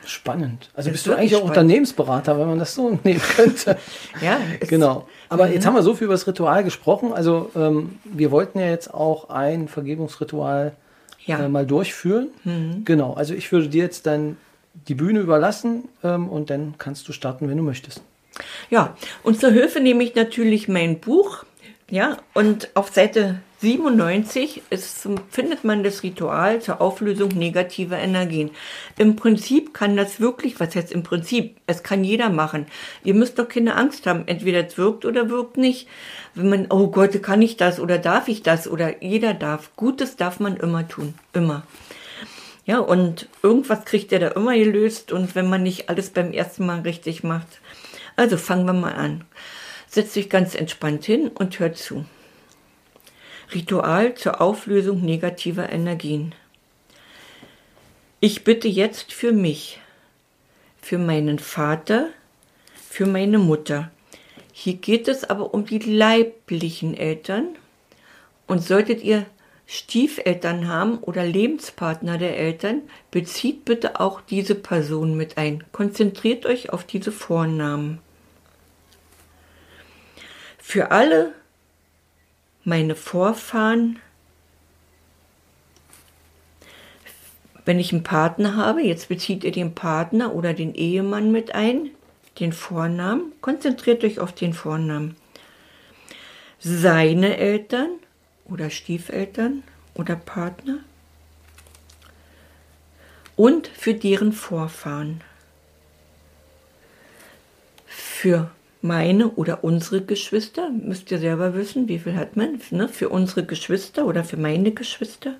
Spannend. 0.06 0.70
Also 0.76 0.90
Das 0.90 0.94
bist 0.94 0.96
ist 0.96 1.08
du 1.08 1.12
eigentlich 1.14 1.32
wirklich 1.32 1.36
auch 1.36 1.40
spannend. 1.48 1.58
Unternehmensberater, 1.58 2.40
wenn 2.40 2.48
man 2.48 2.60
das 2.60 2.76
so 2.76 3.00
nehmen 3.04 3.22
könnte. 3.36 3.78
Ja, 4.22 4.38
Genau. 4.68 5.08
Aber 5.30 5.48
Mhm. 5.48 5.54
jetzt 5.54 5.66
haben 5.66 5.74
wir 5.76 5.82
so 5.84 5.96
viel 5.96 6.06
über 6.06 6.14
das 6.14 6.28
Ritual 6.28 6.64
gesprochen. 6.64 7.12
Also 7.14 7.50
ähm, 7.56 7.98
wir 8.04 8.30
wollten 8.32 8.60
ja 8.60 8.70
jetzt 8.70 8.94
auch 8.94 9.30
ein 9.30 9.68
Vergebungsritual 9.68 10.74
Ja. 11.26 11.38
Mhm. 11.40 11.44
äh, 11.46 11.50
mal 11.50 11.66
durchführen. 11.66 12.28
Genau. 12.86 13.14
Also 13.14 13.34
ich 13.34 13.52
würde 13.52 13.68
dir 13.70 13.84
jetzt 13.84 14.06
dann 14.06 14.38
die 14.90 14.94
Bühne 14.96 15.22
überlassen 15.22 15.86
ähm, 16.04 16.28
und 16.30 16.50
dann 16.50 16.76
kannst 16.78 17.08
du 17.08 17.14
starten, 17.14 17.50
wenn 17.50 17.58
du 17.58 17.64
möchtest. 17.64 18.02
Ja, 18.70 18.96
und 19.24 19.40
zur 19.40 19.52
Hilfe 19.52 19.80
nehme 19.80 20.04
ich 20.04 20.14
natürlich 20.14 20.68
mein 20.68 21.00
Buch. 21.00 21.46
Ja, 21.90 22.18
und 22.34 22.70
auf 22.76 22.90
Seite 22.94 23.40
97 23.66 24.62
ist, 24.70 25.08
findet 25.32 25.64
man 25.64 25.84
das 25.84 26.04
Ritual 26.04 26.62
zur 26.62 26.82
Auflösung 26.82 27.30
negativer 27.30 27.98
Energien. 27.98 28.52
Im 28.96 29.16
Prinzip 29.16 29.74
kann 29.74 29.98
das 29.98 30.20
wirklich, 30.20 30.60
was 30.60 30.76
heißt 30.76 30.92
im 30.92 31.02
Prinzip, 31.02 31.58
es 31.66 31.82
kann 31.82 32.04
jeder 32.04 32.30
machen. 32.30 32.68
Ihr 33.04 33.16
müsst 33.16 33.40
doch 33.40 33.50
keine 33.50 33.76
Angst 33.76 34.06
haben, 34.06 34.28
entweder 34.28 34.68
es 34.68 34.78
wirkt 34.78 35.04
oder 35.04 35.32
wirkt 35.32 35.58
nicht. 35.58 35.88
Wenn 36.36 36.50
man, 36.50 36.68
oh 36.70 36.92
Gott, 36.92 37.24
kann 37.24 37.42
ich 37.42 37.58
das 37.58 37.80
oder 37.80 37.98
darf 37.98 38.28
ich 38.28 38.44
das 38.44 38.68
oder 38.68 39.02
jeder 39.04 39.34
darf. 39.34 39.72
Gutes 39.76 40.16
darf 40.16 40.40
man 40.40 40.58
immer 40.58 40.88
tun, 40.88 41.16
immer. 41.34 41.64
Ja, 42.68 42.78
und 42.78 43.28
irgendwas 43.42 43.84
kriegt 43.86 44.12
er 44.12 44.20
da 44.20 44.28
immer 44.28 44.56
gelöst 44.56 45.12
und 45.12 45.34
wenn 45.34 45.50
man 45.50 45.64
nicht 45.64 45.90
alles 45.90 46.12
beim 46.12 46.34
ersten 46.34 46.68
Mal 46.68 46.82
richtig 46.82 47.24
macht. 47.24 47.48
Also 48.16 48.38
fangen 48.38 48.68
wir 48.68 48.74
mal 48.74 48.94
an. 48.94 49.24
Setzt 49.88 50.16
dich 50.16 50.30
ganz 50.30 50.54
entspannt 50.54 51.04
hin 51.04 51.30
und 51.30 51.58
hört 51.58 51.78
zu. 51.78 52.06
Ritual 53.56 54.16
zur 54.16 54.42
Auflösung 54.42 55.02
negativer 55.02 55.72
Energien. 55.72 56.36
Ich 58.20 58.44
bitte 58.44 58.68
jetzt 58.68 59.14
für 59.14 59.32
mich, 59.32 59.80
für 60.82 60.98
meinen 60.98 61.40
Vater, 61.40 62.10
für 62.90 63.06
meine 63.06 63.40
Mutter. 63.40 63.92
Hier 64.52 64.74
geht 64.74 65.08
es 65.08 65.24
aber 65.24 65.54
um 65.54 65.66
die 65.66 65.80
leiblichen 65.80 66.96
Eltern. 66.96 67.56
Und 68.46 68.62
solltet 68.62 69.02
ihr 69.02 69.26
Stiefeltern 69.68 70.68
haben 70.68 71.00
oder 71.00 71.26
Lebenspartner 71.26 72.18
der 72.18 72.38
Eltern, 72.38 72.84
bezieht 73.10 73.66
bitte 73.66 74.00
auch 74.00 74.22
diese 74.22 74.54
Person 74.54 75.16
mit 75.18 75.38
ein. 75.38 75.64
Konzentriert 75.72 76.46
euch 76.46 76.72
auf 76.72 76.84
diese 76.84 77.12
Vornamen. 77.12 78.00
Für 80.58 80.92
alle 80.92 81.34
meine 82.66 82.96
Vorfahren, 82.96 84.00
wenn 87.64 87.80
ich 87.80 87.94
einen 87.94 88.04
Partner 88.04 88.56
habe, 88.58 88.82
jetzt 88.82 89.08
bezieht 89.08 89.44
ihr 89.44 89.52
den 89.52 89.74
Partner 89.74 90.34
oder 90.34 90.54
den 90.54 90.76
Ehemann 90.76 91.32
mit 91.32 91.56
ein, 91.56 91.92
den 92.40 92.54
Vornamen, 92.54 93.32
konzentriert 93.42 94.04
euch 94.04 94.20
auf 94.20 94.34
den 94.34 94.54
Vornamen. 94.54 95.16
Seine 96.60 97.38
Eltern 97.38 97.90
oder 98.46 98.70
Stiefeltern 98.70 99.64
oder 99.94 100.16
Partner 100.16 100.80
und 103.36 103.68
für 103.68 103.94
deren 103.94 104.34
Vorfahren. 104.34 105.22
Für 107.86 108.52
meine 108.86 109.32
oder 109.32 109.64
unsere 109.64 110.02
Geschwister, 110.02 110.70
müsst 110.70 111.12
ihr 111.12 111.20
selber 111.20 111.54
wissen, 111.54 111.88
wie 111.88 112.00
viel 112.00 112.16
hat 112.16 112.38
man, 112.38 112.60
ne? 112.72 112.88
für 112.88 113.10
unsere 113.10 113.46
Geschwister 113.46 114.06
oder 114.06 114.24
für 114.24 114.38
meine 114.38 114.72
Geschwister. 114.72 115.36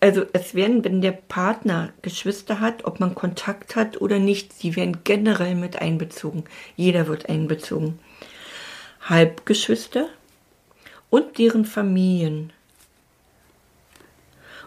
Also 0.00 0.24
es 0.32 0.54
werden, 0.54 0.84
wenn 0.84 1.02
der 1.02 1.12
Partner 1.12 1.92
Geschwister 2.02 2.60
hat, 2.60 2.84
ob 2.84 3.00
man 3.00 3.14
Kontakt 3.14 3.74
hat 3.74 4.00
oder 4.00 4.18
nicht, 4.18 4.62
die 4.62 4.76
werden 4.76 4.98
generell 5.02 5.56
mit 5.56 5.80
einbezogen. 5.80 6.44
Jeder 6.76 7.08
wird 7.08 7.28
einbezogen. 7.28 7.98
Halbgeschwister 9.00 10.08
und 11.10 11.38
deren 11.38 11.64
Familien. 11.64 12.52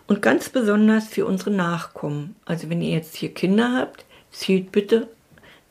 Und 0.08 0.22
ganz 0.22 0.50
besonders 0.50 1.08
für 1.08 1.26
unsere 1.26 1.52
Nachkommen. 1.52 2.36
Also 2.46 2.70
wenn 2.70 2.82
ihr 2.82 2.92
jetzt 2.92 3.16
hier 3.16 3.34
Kinder 3.34 3.74
habt, 3.74 4.06
zählt 4.32 4.72
bitte 4.72 5.08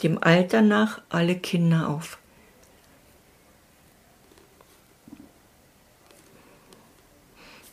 dem 0.02 0.22
Alter 0.22 0.62
nach 0.62 1.00
alle 1.08 1.36
Kinder 1.36 1.88
auf. 1.88 2.18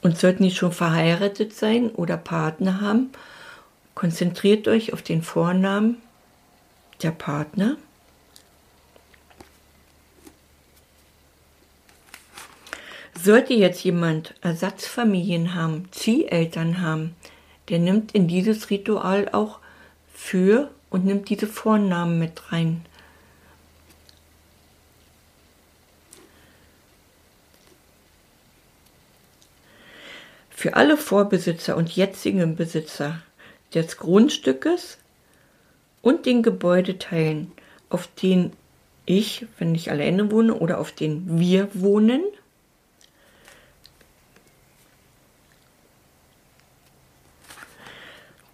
Und 0.01 0.17
sollten 0.17 0.43
die 0.43 0.51
schon 0.51 0.71
verheiratet 0.71 1.53
sein 1.53 1.89
oder 1.89 2.17
Partner 2.17 2.81
haben, 2.81 3.11
konzentriert 3.93 4.67
euch 4.67 4.93
auf 4.93 5.01
den 5.01 5.21
Vornamen 5.21 6.01
der 7.03 7.11
Partner. 7.11 7.77
Sollte 13.13 13.53
jetzt 13.53 13.83
jemand 13.83 14.33
Ersatzfamilien 14.41 15.53
haben, 15.53 15.87
Zieheltern 15.91 16.81
haben, 16.81 17.15
der 17.69 17.77
nimmt 17.77 18.13
in 18.13 18.27
dieses 18.27 18.71
Ritual 18.71 19.29
auch 19.31 19.59
für 20.11 20.71
und 20.91 21.05
nimmt 21.05 21.29
diese 21.29 21.47
Vornamen 21.47 22.19
mit 22.19 22.51
rein. 22.51 22.85
Für 30.51 30.75
alle 30.75 30.95
Vorbesitzer 30.95 31.75
und 31.75 31.95
jetzigen 31.95 32.55
Besitzer 32.55 33.23
des 33.73 33.97
Grundstückes 33.97 34.99
und 36.03 36.27
den 36.27 36.43
Gebäudeteilen, 36.43 37.51
auf 37.89 38.07
denen 38.21 38.53
ich, 39.07 39.47
wenn 39.57 39.73
ich 39.73 39.89
alleine 39.89 40.29
wohne 40.29 40.53
oder 40.53 40.77
auf 40.77 40.91
denen 40.91 41.39
wir 41.39 41.69
wohnen, 41.73 42.21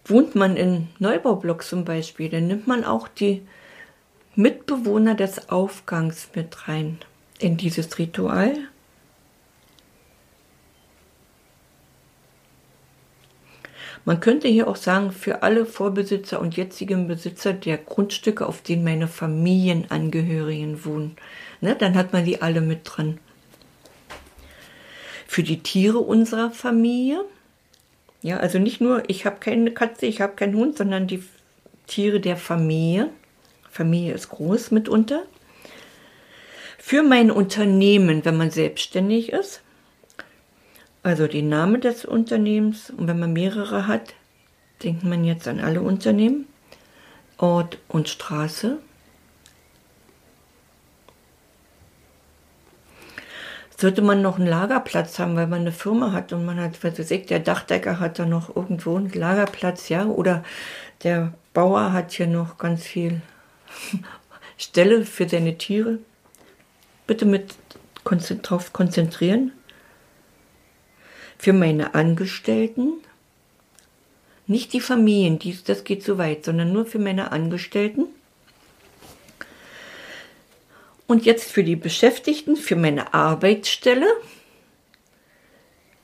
Wohnt 0.08 0.34
man 0.34 0.56
in 0.56 0.88
Neubaublocks 0.98 1.68
zum 1.68 1.84
Beispiel, 1.84 2.30
dann 2.30 2.46
nimmt 2.46 2.66
man 2.66 2.82
auch 2.84 3.08
die 3.08 3.42
Mitbewohner 4.34 5.14
des 5.14 5.50
Aufgangs 5.50 6.30
mit 6.34 6.66
rein 6.66 6.98
in 7.38 7.58
dieses 7.58 7.98
Ritual. 7.98 8.54
Man 14.06 14.20
könnte 14.20 14.48
hier 14.48 14.68
auch 14.68 14.76
sagen, 14.76 15.12
für 15.12 15.42
alle 15.42 15.66
Vorbesitzer 15.66 16.40
und 16.40 16.56
jetzigen 16.56 17.06
Besitzer 17.08 17.52
der 17.52 17.76
Grundstücke, 17.76 18.46
auf 18.46 18.62
denen 18.62 18.84
meine 18.84 19.08
Familienangehörigen 19.08 20.86
wohnen. 20.86 21.16
Ne, 21.60 21.76
dann 21.78 21.94
hat 21.94 22.14
man 22.14 22.24
die 22.24 22.40
alle 22.40 22.62
mit 22.62 22.80
dran. 22.84 23.18
Für 25.26 25.42
die 25.42 25.62
Tiere 25.62 25.98
unserer 25.98 26.50
Familie 26.50 27.22
ja, 28.20 28.38
also 28.38 28.58
nicht 28.58 28.80
nur, 28.80 29.08
ich 29.08 29.26
habe 29.26 29.36
keine 29.40 29.70
Katze, 29.70 30.06
ich 30.06 30.20
habe 30.20 30.34
keinen 30.34 30.56
Hund, 30.56 30.76
sondern 30.76 31.06
die 31.06 31.22
Tiere 31.86 32.20
der 32.20 32.36
Familie. 32.36 33.10
Familie 33.70 34.14
ist 34.14 34.30
groß 34.30 34.72
mitunter. 34.72 35.22
Für 36.78 37.02
mein 37.02 37.30
Unternehmen, 37.30 38.24
wenn 38.24 38.36
man 38.36 38.50
selbstständig 38.50 39.32
ist, 39.32 39.62
also 41.02 41.26
den 41.26 41.48
Namen 41.48 41.80
des 41.80 42.04
Unternehmens 42.04 42.90
und 42.90 43.06
wenn 43.06 43.18
man 43.18 43.32
mehrere 43.32 43.86
hat, 43.86 44.14
denkt 44.82 45.04
man 45.04 45.24
jetzt 45.24 45.46
an 45.46 45.60
alle 45.60 45.80
Unternehmen, 45.80 46.46
Ort 47.36 47.78
und 47.88 48.08
Straße. 48.08 48.78
Sollte 53.80 54.02
man 54.02 54.22
noch 54.22 54.38
einen 54.38 54.48
Lagerplatz 54.48 55.18
haben, 55.20 55.36
weil 55.36 55.46
man 55.46 55.60
eine 55.60 55.72
Firma 55.72 56.12
hat 56.12 56.32
und 56.32 56.44
man 56.44 56.58
hat, 56.58 56.82
was 56.82 56.98
weiß 56.98 57.10
ich, 57.12 57.26
der 57.26 57.38
Dachdecker 57.38 58.00
hat 58.00 58.18
da 58.18 58.26
noch 58.26 58.54
irgendwo 58.54 58.96
einen 58.96 59.12
Lagerplatz, 59.12 59.88
ja, 59.88 60.04
oder 60.04 60.42
der 61.04 61.32
Bauer 61.54 61.92
hat 61.92 62.10
hier 62.10 62.26
noch 62.26 62.58
ganz 62.58 62.82
viel 62.82 63.20
Stelle 64.58 65.04
für 65.04 65.28
seine 65.28 65.56
Tiere. 65.56 65.98
Bitte 67.06 67.24
mit 67.24 67.54
drauf 68.42 68.72
konzentrieren. 68.72 69.52
Für 71.38 71.52
meine 71.52 71.94
Angestellten, 71.94 72.94
nicht 74.48 74.72
die 74.72 74.80
Familien, 74.80 75.38
dies, 75.38 75.62
das 75.62 75.84
geht 75.84 76.02
zu 76.02 76.18
weit, 76.18 76.44
sondern 76.44 76.72
nur 76.72 76.84
für 76.84 76.98
meine 76.98 77.30
Angestellten 77.30 78.06
und 81.08 81.24
jetzt 81.24 81.50
für 81.50 81.64
die 81.64 81.74
Beschäftigten, 81.74 82.54
für 82.54 82.76
meine 82.76 83.12
Arbeitsstelle 83.14 84.06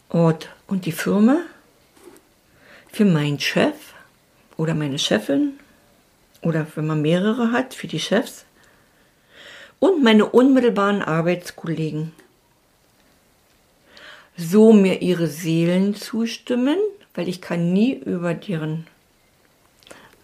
und, 0.09 0.49
und 0.67 0.87
die 0.87 0.93
Firma, 0.93 1.37
für 2.91 3.05
meinen 3.05 3.39
Chef 3.39 3.75
oder 4.57 4.75
meine 4.75 4.99
Chefin 4.99 5.61
oder 6.41 6.67
wenn 6.75 6.87
man 6.87 7.03
mehrere 7.03 7.53
hat, 7.53 7.75
für 7.75 7.87
die 7.87 8.01
Chefs 8.01 8.47
und 9.79 10.03
meine 10.03 10.27
unmittelbaren 10.27 11.03
Arbeitskollegen. 11.03 12.13
So 14.37 14.73
mir 14.73 15.03
ihre 15.03 15.29
Seelen 15.29 15.95
zustimmen, 15.95 16.79
weil 17.15 17.29
ich 17.29 17.43
kann 17.43 17.73
nie 17.73 17.95
über 17.95 18.33
deren 18.33 18.87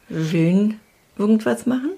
Willen 0.09 0.81
irgendwas 1.19 1.67
machen 1.67 1.91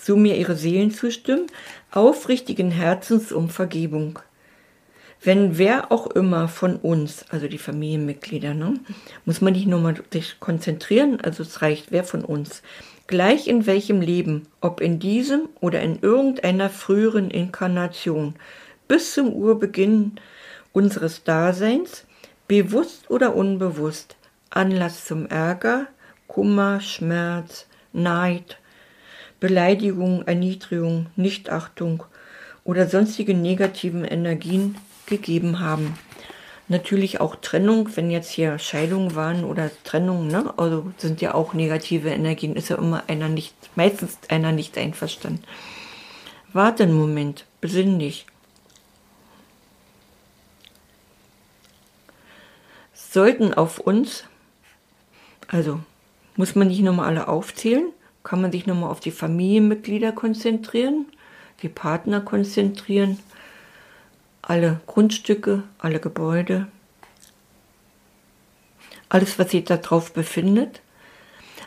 so 0.00 0.16
mir 0.16 0.36
ihre 0.36 0.56
Seelen 0.56 0.90
zustimmen, 0.90 1.46
aufrichtigen 1.90 2.70
Herzens 2.70 3.32
um 3.32 3.50
Vergebung. 3.50 4.18
Wenn 5.22 5.58
wer 5.58 5.92
auch 5.92 6.06
immer 6.06 6.48
von 6.48 6.76
uns, 6.76 7.26
also 7.28 7.46
die 7.46 7.58
Familienmitglieder, 7.58 8.54
ne, 8.54 8.74
muss 9.26 9.42
man 9.42 9.52
nicht 9.52 9.66
nur 9.66 9.80
mal 9.80 9.94
sich 10.10 10.40
konzentrieren, 10.40 11.20
also 11.20 11.42
es 11.42 11.60
reicht, 11.60 11.92
wer 11.92 12.04
von 12.04 12.24
uns, 12.24 12.62
gleich 13.06 13.46
in 13.46 13.66
welchem 13.66 14.00
Leben, 14.00 14.46
ob 14.62 14.80
in 14.80 14.98
diesem 14.98 15.50
oder 15.60 15.82
in 15.82 15.98
irgendeiner 16.00 16.70
früheren 16.70 17.30
Inkarnation, 17.30 18.34
bis 18.88 19.12
zum 19.12 19.34
Urbeginn 19.34 20.12
unseres 20.72 21.22
Daseins, 21.24 22.06
bewusst 22.48 23.10
oder 23.10 23.36
unbewusst, 23.36 24.16
Anlass 24.48 25.04
zum 25.04 25.26
Ärger, 25.26 25.88
Kummer, 26.28 26.80
Schmerz, 26.80 27.66
Neid, 27.92 28.59
Beleidigung, 29.40 30.26
Erniedrigung, 30.26 31.06
Nichtachtung 31.16 32.04
oder 32.62 32.86
sonstige 32.86 33.34
negativen 33.34 34.04
Energien 34.04 34.76
gegeben 35.06 35.60
haben. 35.60 35.98
Natürlich 36.68 37.20
auch 37.20 37.34
Trennung, 37.34 37.88
wenn 37.96 38.12
jetzt 38.12 38.30
hier 38.30 38.60
Scheidungen 38.60 39.16
waren 39.16 39.44
oder 39.44 39.70
Trennung, 39.82 40.28
ne? 40.28 40.54
Also 40.56 40.92
sind 40.98 41.20
ja 41.20 41.34
auch 41.34 41.52
negative 41.52 42.10
Energien, 42.10 42.54
ist 42.54 42.68
ja 42.68 42.76
immer 42.76 43.02
einer 43.08 43.28
nicht, 43.28 43.54
meistens 43.74 44.18
einer 44.28 44.52
nicht 44.52 44.78
einverstanden. 44.78 45.42
Warte 46.52 46.84
einen 46.84 46.94
Moment, 46.94 47.44
besinn 47.60 47.98
dich. 47.98 48.26
Sollten 52.92 53.52
auf 53.52 53.80
uns, 53.80 54.24
also 55.48 55.80
muss 56.36 56.54
man 56.54 56.68
nicht 56.68 56.82
nochmal 56.82 57.08
alle 57.08 57.26
aufzählen, 57.26 57.92
kann 58.22 58.40
man 58.40 58.52
sich 58.52 58.66
nochmal 58.66 58.90
auf 58.90 59.00
die 59.00 59.10
Familienmitglieder 59.10 60.12
konzentrieren, 60.12 61.06
die 61.62 61.68
Partner 61.68 62.20
konzentrieren, 62.20 63.18
alle 64.42 64.80
Grundstücke, 64.86 65.62
alle 65.78 66.00
Gebäude, 66.00 66.68
alles, 69.08 69.38
was 69.38 69.50
sich 69.50 69.64
darauf 69.64 70.12
befindet, 70.12 70.80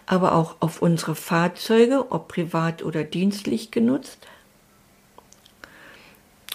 aber 0.06 0.36
auch 0.36 0.56
auf 0.60 0.82
unsere 0.82 1.16
Fahrzeuge, 1.16 2.12
ob 2.12 2.28
privat 2.28 2.84
oder 2.84 3.04
dienstlich 3.04 3.72
genutzt, 3.72 4.28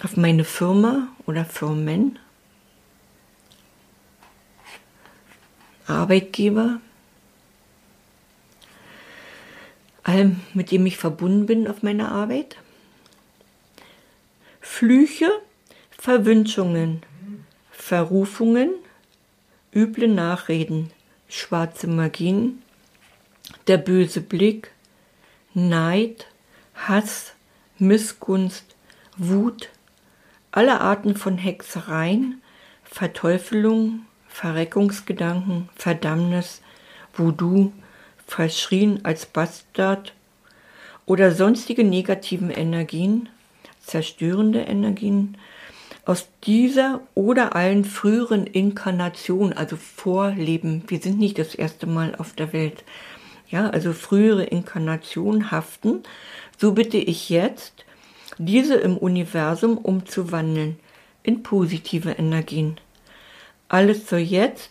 auf 0.03 0.17
meine 0.17 0.45
Firma 0.45 1.09
oder 1.27 1.45
Firmen, 1.45 2.19
Arbeitgeber, 5.87 6.81
allem, 10.09 10.41
mit 10.55 10.71
dem 10.71 10.87
ich 10.87 10.97
verbunden 10.97 11.47
bin 11.47 11.69
auf 11.69 11.83
meiner 11.83 12.11
Arbeit. 12.11 12.57
Flüche, 14.61 15.31
Verwünschungen, 15.91 17.03
Verrufungen, 17.71 18.71
üble 19.75 20.09
Nachreden, 20.09 20.91
schwarze 21.29 21.87
Magien, 21.89 22.63
der 23.67 23.77
böse 23.77 24.23
Blick, 24.23 24.71
Neid, 25.53 26.27
Hass, 26.75 27.35
Missgunst, 27.79 28.65
Wut, 29.17 29.69
alle 30.53 30.81
Arten 30.81 31.17
von 31.17 31.37
Hexereien, 31.37 32.41
Verteufelung, 32.83 34.07
Verreckungsgedanken, 34.29 35.69
Verdammnis, 35.77 36.63
Voodoo, 37.13 37.73
verschrien 38.29 39.01
als 39.05 39.27
Bastard 39.27 40.13
oder 41.07 41.33
sonstige 41.33 41.83
negativen 41.83 42.51
Energien, 42.51 43.29
zerstörende 43.81 44.61
Energien, 44.61 45.37
aus 46.05 46.29
dieser 46.45 47.01
oder 47.15 47.57
allen 47.57 47.85
früheren 47.85 48.47
Inkarnationen, 48.47 49.55
also 49.55 49.77
Vorleben, 49.77 50.85
wir 50.87 51.01
sind 51.01 51.19
nicht 51.19 51.39
das 51.39 51.55
erste 51.55 51.87
Mal 51.87 52.15
auf 52.17 52.35
der 52.35 52.53
Welt, 52.53 52.85
ja, 53.51 53.71
also 53.71 53.93
frühere 53.93 54.45
Inkarnationen 54.45 55.51
haften, 55.51 56.03
so 56.59 56.73
bitte 56.73 56.99
ich 56.99 57.31
jetzt, 57.31 57.85
diese 58.37 58.75
im 58.75 58.97
Universum 58.97 59.79
umzuwandeln 59.79 60.79
in 61.23 61.43
positive 61.43 62.11
Energien. 62.13 62.79
Alles 63.69 64.09
soll 64.09 64.21
jetzt 64.21 64.71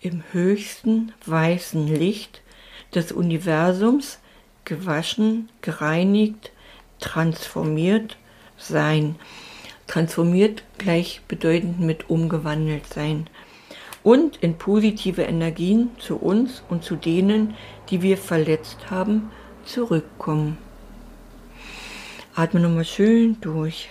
im 0.00 0.22
höchsten 0.32 1.12
weißen 1.24 1.86
Licht 1.88 2.42
des 2.94 3.12
Universums 3.12 4.18
gewaschen, 4.64 5.48
gereinigt, 5.62 6.50
transformiert 7.00 8.16
sein. 8.56 9.16
Transformiert 9.86 10.64
gleichbedeutend 10.78 11.80
mit 11.80 12.10
umgewandelt 12.10 12.86
sein. 12.92 13.28
Und 14.02 14.36
in 14.36 14.58
positive 14.58 15.22
Energien 15.22 15.90
zu 15.98 16.16
uns 16.16 16.62
und 16.68 16.84
zu 16.84 16.96
denen, 16.96 17.54
die 17.90 18.02
wir 18.02 18.18
verletzt 18.18 18.90
haben, 18.90 19.30
zurückkommen. 19.64 20.58
Atme 22.34 22.60
nochmal 22.60 22.84
schön 22.84 23.40
durch. 23.40 23.88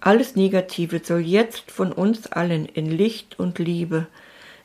Alles 0.00 0.34
Negative 0.36 1.00
soll 1.02 1.20
jetzt 1.20 1.70
von 1.70 1.92
uns 1.92 2.26
allen 2.26 2.64
in 2.66 2.90
Licht 2.90 3.38
und 3.38 3.58
Liebe, 3.58 4.06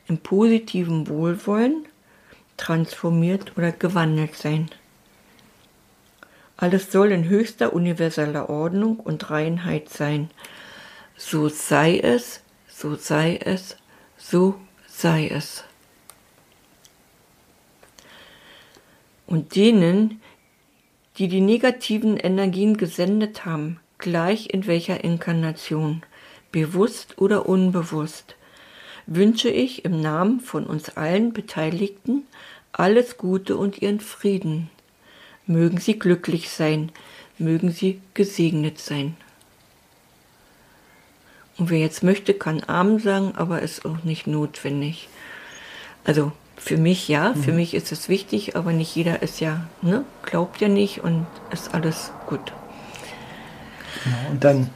im 0.08 0.18
positiven 0.18 1.08
Wohlwollen 1.08 1.86
transformiert 2.56 3.56
oder 3.56 3.72
gewandelt 3.72 4.34
sein. 4.34 4.70
Alles 6.56 6.90
soll 6.90 7.12
in 7.12 7.28
höchster 7.28 7.74
universeller 7.74 8.48
Ordnung 8.48 8.98
und 8.98 9.30
Reinheit 9.30 9.90
sein. 9.90 10.30
So 11.16 11.48
sei 11.48 11.98
es, 11.98 12.40
so 12.68 12.94
sei 12.94 13.36
es, 13.36 13.76
so 14.16 14.58
sei 14.86 15.28
es. 15.28 15.64
Und 19.26 19.56
denen, 19.56 20.20
die 21.18 21.28
die 21.28 21.40
negativen 21.40 22.16
Energien 22.16 22.76
gesendet 22.76 23.44
haben, 23.44 23.80
gleich 23.98 24.50
in 24.52 24.66
welcher 24.66 25.02
Inkarnation, 25.02 26.02
bewusst 26.52 27.18
oder 27.18 27.46
unbewusst, 27.46 28.35
wünsche 29.06 29.48
ich 29.48 29.84
im 29.84 30.00
Namen 30.00 30.40
von 30.40 30.66
uns 30.66 30.96
allen 30.96 31.32
Beteiligten 31.32 32.24
alles 32.72 33.16
Gute 33.16 33.56
und 33.56 33.80
ihren 33.80 34.00
Frieden. 34.00 34.70
Mögen 35.46 35.78
sie 35.78 35.98
glücklich 35.98 36.50
sein, 36.50 36.90
mögen 37.38 37.70
sie 37.70 38.00
gesegnet 38.14 38.78
sein. 38.78 39.16
Und 41.56 41.70
wer 41.70 41.78
jetzt 41.78 42.02
möchte, 42.02 42.34
kann 42.34 42.62
Amen 42.66 42.98
sagen, 42.98 43.32
aber 43.36 43.62
ist 43.62 43.86
auch 43.86 44.02
nicht 44.04 44.26
notwendig. 44.26 45.08
Also 46.04 46.32
für 46.56 46.76
mich 46.76 47.08
ja, 47.08 47.32
mhm. 47.32 47.42
für 47.42 47.52
mich 47.52 47.74
ist 47.74 47.92
es 47.92 48.08
wichtig, 48.08 48.56
aber 48.56 48.72
nicht 48.72 48.94
jeder 48.94 49.22
ist 49.22 49.40
ja, 49.40 49.66
ne, 49.82 50.04
glaubt 50.22 50.60
ja 50.60 50.68
nicht 50.68 51.02
und 51.02 51.26
ist 51.50 51.74
alles 51.74 52.12
gut. 52.26 52.52
Genau, 54.04 54.30
und 54.30 54.44
dann 54.44 54.70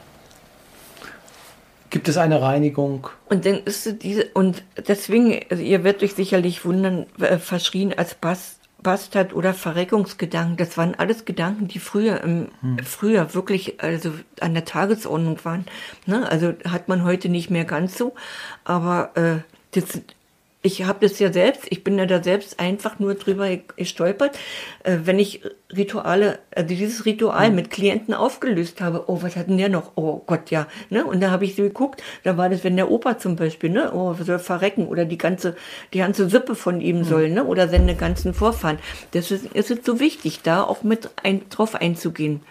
gibt 1.91 2.07
es 2.07 2.17
eine 2.17 2.41
Reinigung. 2.41 3.07
Und 3.29 3.45
dann 3.45 3.59
ist 3.65 4.01
diese, 4.01 4.25
und 4.33 4.63
deswegen, 4.87 5.39
also 5.49 5.61
ihr 5.61 5.83
werdet 5.83 6.01
euch 6.01 6.15
sicherlich 6.15 6.65
wundern, 6.65 7.05
äh, 7.19 7.37
verschrien 7.37 7.93
als 7.95 8.15
Bastard 8.15 9.35
oder 9.35 9.53
Verreckungsgedanken, 9.53 10.57
das 10.57 10.77
waren 10.77 10.95
alles 10.95 11.25
Gedanken, 11.25 11.67
die 11.67 11.79
früher, 11.79 12.21
im, 12.21 12.47
hm. 12.61 12.79
früher 12.79 13.35
wirklich 13.35 13.83
also 13.83 14.13
an 14.39 14.53
der 14.53 14.65
Tagesordnung 14.65 15.37
waren. 15.43 15.65
Ne? 16.07 16.27
Also 16.27 16.53
hat 16.67 16.87
man 16.87 17.03
heute 17.03 17.29
nicht 17.29 17.51
mehr 17.51 17.65
ganz 17.65 17.97
so, 17.97 18.13
aber 18.63 19.11
äh, 19.15 19.41
das 19.71 20.01
ich 20.63 20.83
habe 20.83 20.99
das 21.07 21.17
ja 21.19 21.33
selbst, 21.33 21.65
ich 21.69 21.83
bin 21.83 21.97
ja 21.97 22.05
da 22.05 22.21
selbst 22.21 22.59
einfach 22.59 22.99
nur 22.99 23.15
drüber 23.15 23.49
gestolpert, 23.75 24.37
äh, 24.83 24.99
wenn 25.03 25.17
ich 25.17 25.41
Rituale, 25.75 26.39
also 26.53 26.67
dieses 26.67 27.05
Ritual 27.05 27.49
mhm. 27.49 27.55
mit 27.55 27.69
Klienten 27.71 28.13
aufgelöst 28.13 28.79
habe. 28.79 29.05
Oh, 29.07 29.23
was 29.23 29.35
hat 29.35 29.47
denn 29.47 29.57
der 29.57 29.69
noch? 29.69 29.93
Oh 29.95 30.21
Gott, 30.25 30.51
ja. 30.51 30.67
Ne? 30.89 31.03
Und 31.05 31.21
da 31.21 31.31
habe 31.31 31.45
ich 31.45 31.55
so 31.55 31.63
geguckt, 31.63 32.03
da 32.23 32.37
war 32.37 32.49
das, 32.49 32.63
wenn 32.63 32.75
der 32.75 32.91
Opa 32.91 33.17
zum 33.17 33.35
Beispiel, 33.35 33.71
ne, 33.71 33.91
oh, 33.93 34.13
soll 34.13 34.37
verrecken 34.37 34.87
oder 34.87 35.05
die 35.05 35.17
ganze, 35.17 35.55
die 35.93 35.99
ganze 35.99 36.29
Sippe 36.29 36.55
von 36.55 36.79
ihm 36.79 36.99
mhm. 36.99 37.03
soll, 37.05 37.29
ne, 37.29 37.43
oder 37.43 37.67
seine 37.67 37.95
ganzen 37.95 38.33
Vorfahren. 38.33 38.77
Das 39.11 39.31
ist, 39.31 39.45
ist 39.53 39.71
es 39.71 39.79
so 39.83 39.99
wichtig, 39.99 40.41
da 40.43 40.63
auch 40.63 40.83
mit 40.83 41.09
ein, 41.23 41.49
drauf 41.49 41.73
einzugehen. 41.73 42.41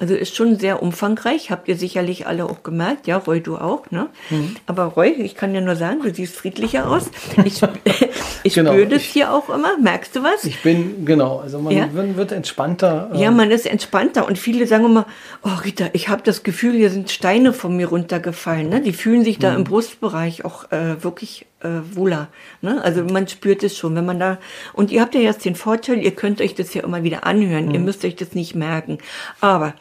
Also 0.00 0.14
ist 0.14 0.36
schon 0.36 0.60
sehr 0.60 0.80
umfangreich, 0.80 1.50
habt 1.50 1.66
ihr 1.66 1.76
sicherlich 1.76 2.28
alle 2.28 2.44
auch 2.44 2.62
gemerkt. 2.62 3.08
Ja, 3.08 3.16
Roy, 3.16 3.40
du 3.40 3.56
auch, 3.56 3.90
ne? 3.90 4.06
Mhm. 4.30 4.54
Aber 4.66 4.84
Roy, 4.84 5.08
ich 5.08 5.34
kann 5.34 5.52
ja 5.56 5.60
nur 5.60 5.74
sagen, 5.74 6.02
du 6.02 6.14
siehst 6.14 6.36
friedlicher 6.36 6.88
aus. 6.88 7.10
Ich, 7.44 7.60
ich 8.44 8.54
genau, 8.54 8.74
spüre 8.74 8.86
das 8.86 9.02
ich, 9.02 9.08
hier 9.08 9.32
auch 9.32 9.48
immer. 9.48 9.76
Merkst 9.76 10.14
du 10.14 10.22
was? 10.22 10.44
Ich 10.44 10.62
bin, 10.62 11.04
genau, 11.04 11.40
also 11.40 11.58
man 11.58 11.72
ja? 11.72 11.88
wird 11.92 12.30
entspannter. 12.30 13.10
Äh 13.12 13.22
ja, 13.22 13.32
man 13.32 13.50
ist 13.50 13.66
entspannter 13.66 14.28
und 14.28 14.38
viele 14.38 14.68
sagen 14.68 14.84
immer, 14.84 15.04
oh 15.42 15.50
Rita, 15.64 15.86
ich 15.92 16.08
habe 16.08 16.22
das 16.22 16.44
Gefühl, 16.44 16.74
hier 16.74 16.90
sind 16.90 17.10
Steine 17.10 17.52
von 17.52 17.76
mir 17.76 17.88
runtergefallen. 17.88 18.68
Ne? 18.68 18.80
Die 18.80 18.92
fühlen 18.92 19.24
sich 19.24 19.40
da 19.40 19.50
mhm. 19.50 19.56
im 19.56 19.64
Brustbereich 19.64 20.44
auch 20.44 20.70
äh, 20.70 21.02
wirklich 21.02 21.46
äh, 21.60 21.80
wohler. 21.94 22.28
Ne? 22.62 22.82
Also 22.82 23.04
man 23.04 23.28
spürt 23.28 23.62
es 23.62 23.76
schon, 23.76 23.94
wenn 23.94 24.06
man 24.06 24.20
da. 24.20 24.38
Und 24.72 24.90
ihr 24.90 25.00
habt 25.00 25.14
ja 25.14 25.20
jetzt 25.20 25.44
den 25.44 25.56
Vorteil, 25.56 26.02
ihr 26.02 26.14
könnt 26.14 26.40
euch 26.40 26.54
das 26.54 26.74
ja 26.74 26.82
immer 26.82 27.02
wieder 27.02 27.26
anhören. 27.26 27.66
Mhm. 27.66 27.74
Ihr 27.74 27.80
müsst 27.80 28.04
euch 28.04 28.16
das 28.16 28.34
nicht 28.34 28.54
merken. 28.54 28.98
Aber 29.40 29.74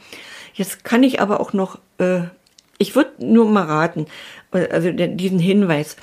jetzt 0.54 0.84
kann 0.84 1.04
ich 1.04 1.22
aber 1.22 1.40
auch 1.40 1.54
noch. 1.54 1.80
Äh, 2.00 2.22
ich 2.80 2.96
würde 2.96 3.12
nur 3.20 3.50
mal 3.50 3.66
raten, 3.66 4.06
äh, 4.54 4.68
also 4.70 4.92
diesen 4.92 5.40
Hinweis. 5.40 5.98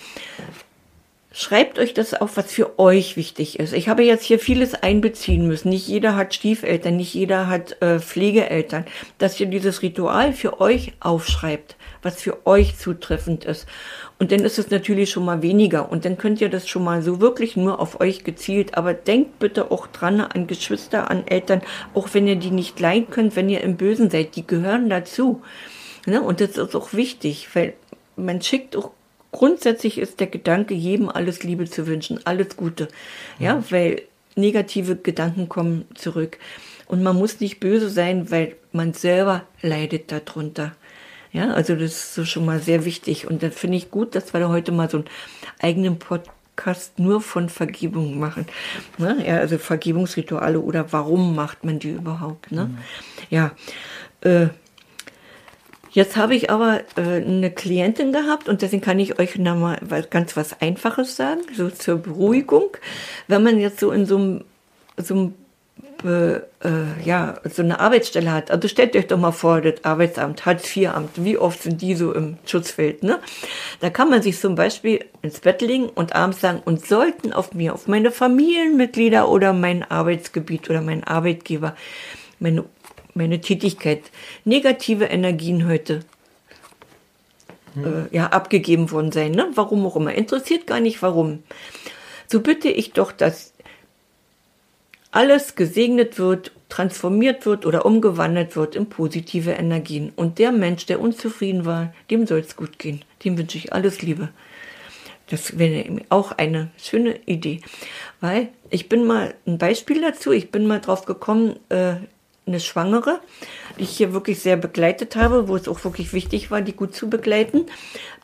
Schreibt 1.37 1.81
euch 1.81 1.95
das 1.95 2.15
auf, 2.15 2.37
was 2.37 2.53
für 2.53 2.79
euch 2.79 3.17
wichtig 3.17 3.59
ist. 3.59 3.73
Ich 3.73 3.89
habe 3.89 4.05
jetzt 4.05 4.25
hier 4.25 4.39
vieles 4.39 4.75
einbeziehen 4.75 5.49
müssen. 5.49 5.71
Nicht 5.71 5.89
jeder 5.89 6.15
hat 6.15 6.33
Stiefeltern, 6.33 6.97
nicht 6.97 7.13
jeder 7.13 7.49
hat 7.49 7.83
äh, 7.83 7.99
Pflegeeltern. 7.99 8.85
Dass 9.19 9.41
ihr 9.41 9.47
dieses 9.47 9.83
Ritual 9.83 10.33
für 10.33 10.61
euch 10.61 10.93
aufschreibt, 11.01 11.75
was 12.05 12.21
für 12.21 12.47
euch 12.47 12.79
zutreffend 12.79 13.45
ist. 13.45 13.67
Und 14.19 14.31
dann 14.31 14.41
ist 14.41 14.59
es 14.59 14.71
natürlich 14.71 15.11
schon 15.11 15.25
mal 15.25 15.43
weniger. 15.43 15.91
Und 15.91 16.05
dann 16.05 16.19
könnt 16.19 16.41
ihr 16.41 16.49
das 16.49 16.69
schon 16.69 16.85
mal 16.85 17.03
so 17.03 17.21
wirklich 17.21 17.57
nur 17.57 17.81
auf 17.81 18.01
euch 18.01 18.25
gezielt. 18.25 18.77
Aber 18.77 18.95
denkt 18.95 19.39
bitte 19.39 19.71
auch 19.71 19.87
dran 19.87 20.21
an 20.21 20.47
Geschwister, 20.47 21.11
an 21.11 21.27
Eltern, 21.27 21.63
auch 21.95 22.09
wenn 22.13 22.29
ihr 22.29 22.37
die 22.37 22.51
nicht 22.51 22.79
leiden 22.79 23.11
könnt, 23.11 23.37
wenn 23.37 23.49
ihr 23.49 23.63
im 23.63 23.77
Bösen 23.77 24.11
seid. 24.11 24.37
Die 24.37 24.47
gehören 24.47 24.89
dazu. 24.89 25.43
Ne? 26.07 26.23
Und 26.23 26.41
das 26.41 26.57
ist 26.57 26.77
auch 26.77 26.93
wichtig, 26.93 27.49
weil 27.55 27.75
man 28.17 28.41
schickt 28.41 28.77
auch 28.77 28.91
grundsätzlich 29.33 29.99
ist 29.99 30.21
der 30.21 30.29
Gedanke, 30.29 30.75
jedem 30.75 31.09
alles 31.09 31.43
Liebe 31.43 31.69
zu 31.69 31.89
wünschen, 31.89 32.21
alles 32.25 32.57
Gute. 32.57 32.89
Ja, 33.41 33.57
mhm. 33.57 33.65
weil 33.71 34.03
negative 34.37 34.97
Gedanken 34.97 35.49
kommen 35.49 35.87
zurück. 35.95 36.39
Und 36.87 37.03
man 37.03 37.17
muss 37.17 37.41
nicht 37.41 37.61
böse 37.61 37.89
sein, 37.89 38.31
weil 38.31 38.57
man 38.73 38.93
selber 38.93 39.43
leidet 39.61 40.13
darunter. 40.13 40.77
Ja, 41.35 41.51
also 41.51 41.75
das 41.75 41.91
ist 41.91 42.15
so 42.15 42.25
schon 42.25 42.47
mal 42.47 42.61
sehr 42.61 42.85
wichtig. 42.85 43.27
Und 43.27 43.43
dann 43.43 43.51
finde 43.51 43.77
ich 43.77 43.91
gut, 43.91 44.15
dass 44.15 44.33
wir 44.33 44.39
da 44.39 44.49
heute 44.49 44.71
mal 44.71 44.89
so 44.89 44.99
einen 44.99 45.07
eigenen 45.61 45.99
Podcast 45.99 47.01
nur 47.01 47.21
von 47.21 47.49
Vergebung 47.49 48.21
machen. 48.21 48.47
Ne? 48.99 49.21
Ja, 49.27 49.39
also 49.39 49.59
Vergebungsrituale 49.59 50.61
oder 50.61 50.93
warum 50.93 51.35
macht 51.35 51.65
man 51.65 51.81
die 51.81 51.91
überhaupt? 51.91 52.53
Ne? 52.53 52.67
Mhm. 52.67 52.79
Ja. 53.31 53.51
Äh, 54.21 54.47
Jetzt 55.91 56.17
habe 56.17 56.35
ich 56.35 56.51
aber 56.51 56.81
äh, 56.97 57.23
eine 57.25 57.53
Klientin 57.53 58.13
gehabt 58.13 58.49
und 58.49 58.63
deswegen 58.63 58.83
kann 58.83 58.99
ich 58.99 59.21
euch 59.21 59.37
nochmal 59.37 59.79
ganz 60.11 60.37
was 60.37 60.61
Einfaches 60.61 61.15
sagen, 61.15 61.43
so 61.57 61.71
zur 61.71 61.99
Beruhigung. 61.99 62.77
Wenn 63.29 63.45
man 63.45 63.61
jetzt 63.61 63.79
so 63.79 63.93
in 63.93 64.05
so 64.05 64.17
einem, 64.17 64.45
so 64.97 65.15
einem 65.15 65.35
äh, 66.05 66.41
ja, 67.05 67.41
so 67.51 67.63
eine 67.63 67.81
Arbeitsstelle 67.81 68.31
hat. 68.31 68.51
Also 68.51 68.69
stellt 68.69 68.95
euch 68.95 69.07
doch 69.07 69.19
mal 69.19 69.33
vor, 69.33 69.61
das 69.61 69.85
Arbeitsamt, 69.85 70.45
Hartz-IV-Amt, 70.45 71.25
wie 71.25 71.39
oft 71.39 71.63
sind 71.63 71.81
die 71.81 71.95
so 71.95 72.13
im 72.13 72.37
Schutzfeld, 72.47 73.03
ne? 73.03 73.21
Da 73.81 73.91
kann 73.91 74.11
man 74.11 74.23
sich 74.23 74.39
zum 74.39 74.55
Beispiel 74.55 75.05
ins 75.23 75.41
Bett 75.41 75.63
legen 75.63 75.89
und 75.89 76.15
abends 76.15 76.41
sagen, 76.41 76.63
und 76.65 76.87
sollten 76.87 77.33
auf 77.33 77.55
mir, 77.55 77.75
auf 77.75 77.87
meine 77.89 78.11
Familienmitglieder 78.11 79.29
oder 79.29 79.53
mein 79.53 79.83
Arbeitsgebiet 79.83 80.69
oder 80.69 80.83
mein 80.83 81.05
Arbeitgeber, 81.05 81.75
meine 82.39 82.65
meine 83.15 83.41
Tätigkeit, 83.41 84.03
negative 84.45 85.05
Energien 85.05 85.67
heute 85.67 86.01
hm. 87.75 87.85
äh, 87.85 88.15
ja, 88.15 88.27
abgegeben 88.27 88.91
worden 88.91 89.13
sein. 89.13 89.33
Ne? 89.33 89.49
Warum 89.55 89.87
auch 89.87 89.97
immer. 89.97 90.15
Interessiert 90.15 90.67
gar 90.67 90.81
nicht 90.81 91.01
warum. 91.03 91.43
So 92.27 92.41
bitte 92.41 92.69
ich 92.69 92.93
doch, 92.93 93.13
dass 93.13 93.54
alles 95.15 95.55
gesegnet 95.55 96.19
wird, 96.19 96.51
transformiert 96.69 97.47
wird 97.47 97.67
oder 97.67 97.87
umgewandelt 97.87 98.57
wird 98.57 98.75
in 98.75 98.89
positive 98.89 99.53
Energien. 99.53 100.13
Und 100.17 100.41
der 100.41 100.51
Mensch, 100.51 100.87
der 100.87 101.01
unzufrieden 101.01 101.65
war, 101.65 101.95
dem 102.11 102.27
soll 102.27 102.41
es 102.41 102.57
gut 102.57 102.81
gehen. 102.81 103.03
Dem 103.25 103.39
wünsche 103.39 103.57
ich 103.57 103.73
alles 103.73 104.03
Liebe. 104.03 104.31
Das 105.31 105.57
wäre 105.57 106.03
auch 106.09 106.33
eine 106.33 106.71
schöne 106.77 107.21
Idee. 107.27 107.61
Weil 108.21 108.49
ich 108.71 108.89
bin 108.89 109.07
mal 109.07 109.35
ein 109.47 109.57
Beispiel 109.57 110.01
dazu, 110.01 110.33
ich 110.33 110.51
bin 110.51 110.67
mal 110.67 110.81
drauf 110.81 111.05
gekommen, 111.05 111.61
äh, 111.69 111.95
eine 112.47 112.61
Schwangere, 112.61 113.21
die 113.79 113.85
ich 113.85 113.97
hier 113.97 114.13
wirklich 114.13 114.41
sehr 114.41 114.57
begleitet 114.57 115.15
habe, 115.15 115.49
wo 115.49 115.55
es 115.55 115.69
auch 115.69 115.83
wirklich 115.85 116.13
wichtig 116.13 116.51
war, 116.51 116.61
die 116.61 116.75
gut 116.75 116.95
zu 116.95 117.09
begleiten. 117.09 117.67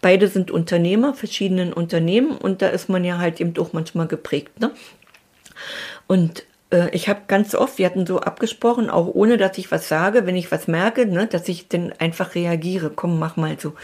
Beide 0.02 0.26
sind 0.26 0.50
Unternehmer, 0.50 1.14
verschiedenen 1.14 1.72
Unternehmen 1.72 2.32
und 2.32 2.62
da 2.62 2.68
ist 2.68 2.88
man 2.88 3.04
ja 3.04 3.18
halt 3.18 3.40
eben 3.40 3.56
auch 3.58 3.72
manchmal 3.72 4.08
geprägt. 4.08 4.58
Ne? 4.60 4.72
Und 6.06 6.44
ich 6.92 7.08
habe 7.08 7.22
ganz 7.26 7.54
oft, 7.54 7.78
wir 7.78 7.86
hatten 7.86 8.06
so 8.06 8.20
abgesprochen, 8.20 8.90
auch 8.90 9.08
ohne 9.08 9.36
dass 9.36 9.58
ich 9.58 9.72
was 9.72 9.88
sage, 9.88 10.26
wenn 10.26 10.36
ich 10.36 10.52
was 10.52 10.68
merke, 10.68 11.06
ne, 11.06 11.26
dass 11.26 11.48
ich 11.48 11.68
dann 11.68 11.92
einfach 11.98 12.34
reagiere, 12.34 12.90
komm, 12.90 13.18
mach 13.18 13.36
mal 13.36 13.58
so. 13.58 13.74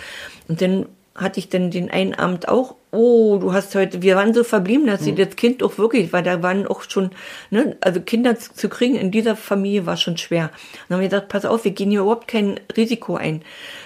Und 0.49 0.61
dann 0.61 0.87
hatte 1.16 1.40
ich 1.40 1.49
dann 1.49 1.70
den 1.70 1.90
einen 1.90 2.14
Abend 2.14 2.49
auch, 2.49 2.77
oh, 2.92 3.38
du 3.38 3.53
hast 3.53 3.75
heute, 3.75 4.03
wir 4.03 4.16
waren 4.16 4.35
so 4.35 4.44
verblieben, 4.44 4.87
dass 4.87 5.03
sie 5.03 5.12
mhm. 5.12 5.16
das 5.16 5.37
Kind 5.37 5.62
auch 5.62 5.79
wirklich, 5.79 6.12
weil 6.12 6.22
da 6.22 6.42
waren 6.42 6.66
auch 6.66 6.83
schon, 6.88 7.11
ne, 7.51 7.77
also 7.81 8.01
Kinder 8.01 8.38
zu, 8.38 8.53
zu 8.55 8.68
kriegen 8.68 8.96
in 8.96 9.11
dieser 9.11 9.35
Familie 9.35 9.87
war 9.87 9.96
schon 9.96 10.16
schwer. 10.16 10.51
Dann 10.88 10.96
haben 10.96 11.03
wir 11.03 11.09
gesagt, 11.09 11.29
pass 11.29 11.44
auf, 11.44 11.64
wir 11.64 11.72
gehen 11.72 11.90
hier 11.90 12.01
überhaupt 12.01 12.29
kein 12.29 12.61
Risiko 12.77 13.16
ein. 13.16 13.42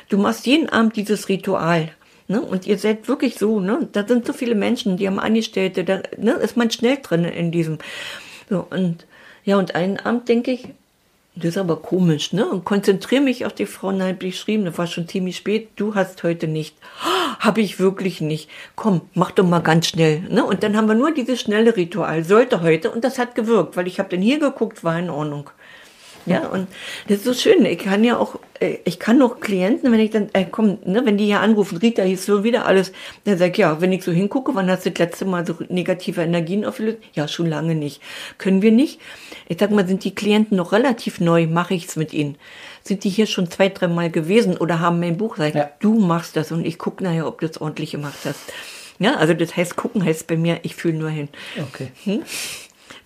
Du 0.08 0.18
machst 0.18 0.46
jeden 0.46 0.68
Abend 0.68 0.96
dieses 0.96 1.28
Ritual. 1.28 1.90
Ne? 2.28 2.40
Und 2.40 2.66
ihr 2.66 2.78
seid 2.78 3.08
wirklich 3.08 3.36
so, 3.36 3.60
ne? 3.60 3.88
Da 3.92 4.06
sind 4.06 4.26
so 4.26 4.32
viele 4.32 4.54
Menschen, 4.54 4.96
die 4.96 5.06
haben 5.08 5.18
Angestellte, 5.18 5.82
da 5.82 6.02
ne, 6.16 6.32
ist 6.32 6.56
man 6.56 6.70
schnell 6.70 6.98
drin 7.02 7.24
in 7.24 7.50
diesem. 7.50 7.78
So, 8.50 8.66
und 8.68 9.06
ja, 9.44 9.56
und 9.56 9.74
einen 9.74 9.98
Abend 9.98 10.28
denke 10.28 10.50
ich, 10.50 10.68
Das 11.36 11.50
ist 11.50 11.58
aber 11.58 11.76
komisch, 11.76 12.32
ne? 12.32 12.44
Und 12.46 12.64
konzentriere 12.64 13.22
mich 13.22 13.46
auf 13.46 13.52
die 13.52 13.66
Frau 13.66 13.92
hat 14.00 14.18
geschrieben, 14.18 14.64
das 14.64 14.76
war 14.76 14.88
schon 14.88 15.06
ziemlich 15.08 15.36
spät, 15.36 15.68
du 15.76 15.94
hast 15.94 16.22
heute 16.24 16.48
nicht. 16.48 16.76
Habe 17.38 17.60
ich 17.60 17.78
wirklich 17.78 18.20
nicht. 18.20 18.50
Komm, 18.74 19.02
mach 19.14 19.30
doch 19.30 19.46
mal 19.46 19.60
ganz 19.60 19.86
schnell. 19.86 20.20
Ne? 20.28 20.44
Und 20.44 20.62
dann 20.62 20.76
haben 20.76 20.88
wir 20.88 20.94
nur 20.94 21.14
dieses 21.14 21.40
schnelle 21.40 21.76
Ritual, 21.76 22.24
sollte 22.24 22.60
heute, 22.60 22.90
und 22.90 23.04
das 23.04 23.18
hat 23.18 23.34
gewirkt, 23.34 23.76
weil 23.76 23.86
ich 23.86 23.98
habe 23.98 24.10
dann 24.10 24.20
hier 24.20 24.38
geguckt, 24.40 24.84
war 24.84 24.98
in 24.98 25.08
Ordnung. 25.08 25.48
Ja, 26.26 26.48
und 26.48 26.68
das 27.08 27.18
ist 27.18 27.24
so 27.24 27.34
schön. 27.34 27.64
Ich 27.64 27.78
kann 27.78 28.04
ja 28.04 28.18
auch, 28.18 28.38
äh, 28.60 28.78
ich 28.84 28.98
kann 28.98 29.18
noch 29.18 29.40
Klienten, 29.40 29.90
wenn 29.90 30.00
ich 30.00 30.10
dann, 30.10 30.28
äh, 30.32 30.44
komm, 30.50 30.78
ne, 30.84 31.04
wenn 31.04 31.16
die 31.16 31.26
hier 31.26 31.40
anrufen, 31.40 31.78
Rita, 31.78 32.02
hier 32.02 32.14
ist 32.14 32.26
so 32.26 32.44
wieder 32.44 32.66
alles, 32.66 32.92
dann 33.24 33.38
sag 33.38 33.52
ich, 33.52 33.58
ja, 33.58 33.80
wenn 33.80 33.92
ich 33.92 34.04
so 34.04 34.12
hingucke, 34.12 34.54
wann 34.54 34.70
hast 34.70 34.86
du 34.86 34.90
das 34.90 34.98
letzte 34.98 35.24
Mal 35.24 35.46
so 35.46 35.56
negative 35.68 36.22
Energien 36.22 36.64
aufgelöst? 36.64 36.98
Ja, 37.14 37.26
schon 37.28 37.46
lange 37.46 37.74
nicht. 37.74 38.02
Können 38.38 38.62
wir 38.62 38.72
nicht. 38.72 39.00
Ich 39.48 39.58
sag 39.58 39.70
mal, 39.70 39.86
sind 39.86 40.04
die 40.04 40.14
Klienten 40.14 40.56
noch 40.56 40.72
relativ 40.72 41.20
neu, 41.20 41.46
mache 41.46 41.74
ich's 41.74 41.96
mit 41.96 42.12
ihnen. 42.12 42.36
Sind 42.82 43.04
die 43.04 43.10
hier 43.10 43.26
schon 43.26 43.50
zwei, 43.50 43.68
drei 43.68 43.88
Mal 43.88 44.10
gewesen 44.10 44.56
oder 44.56 44.80
haben 44.80 45.00
mein 45.00 45.16
Buch 45.16 45.36
gesagt, 45.36 45.54
ja. 45.54 45.70
du 45.80 45.98
machst 45.98 46.36
das 46.36 46.52
und 46.52 46.64
ich 46.64 46.78
gucke 46.78 47.04
nachher, 47.04 47.26
ob 47.26 47.40
du 47.40 47.46
es 47.46 47.60
ordentlich 47.60 47.92
gemacht 47.92 48.18
hast. 48.24 48.52
Ja, 48.98 49.16
also 49.16 49.32
das 49.32 49.56
heißt, 49.56 49.76
gucken 49.76 50.04
heißt 50.04 50.26
bei 50.26 50.36
mir, 50.36 50.60
ich 50.62 50.74
fühle 50.74 50.94
nur 50.94 51.08
hin. 51.08 51.28
Okay. 51.58 51.90
Hm? 52.04 52.22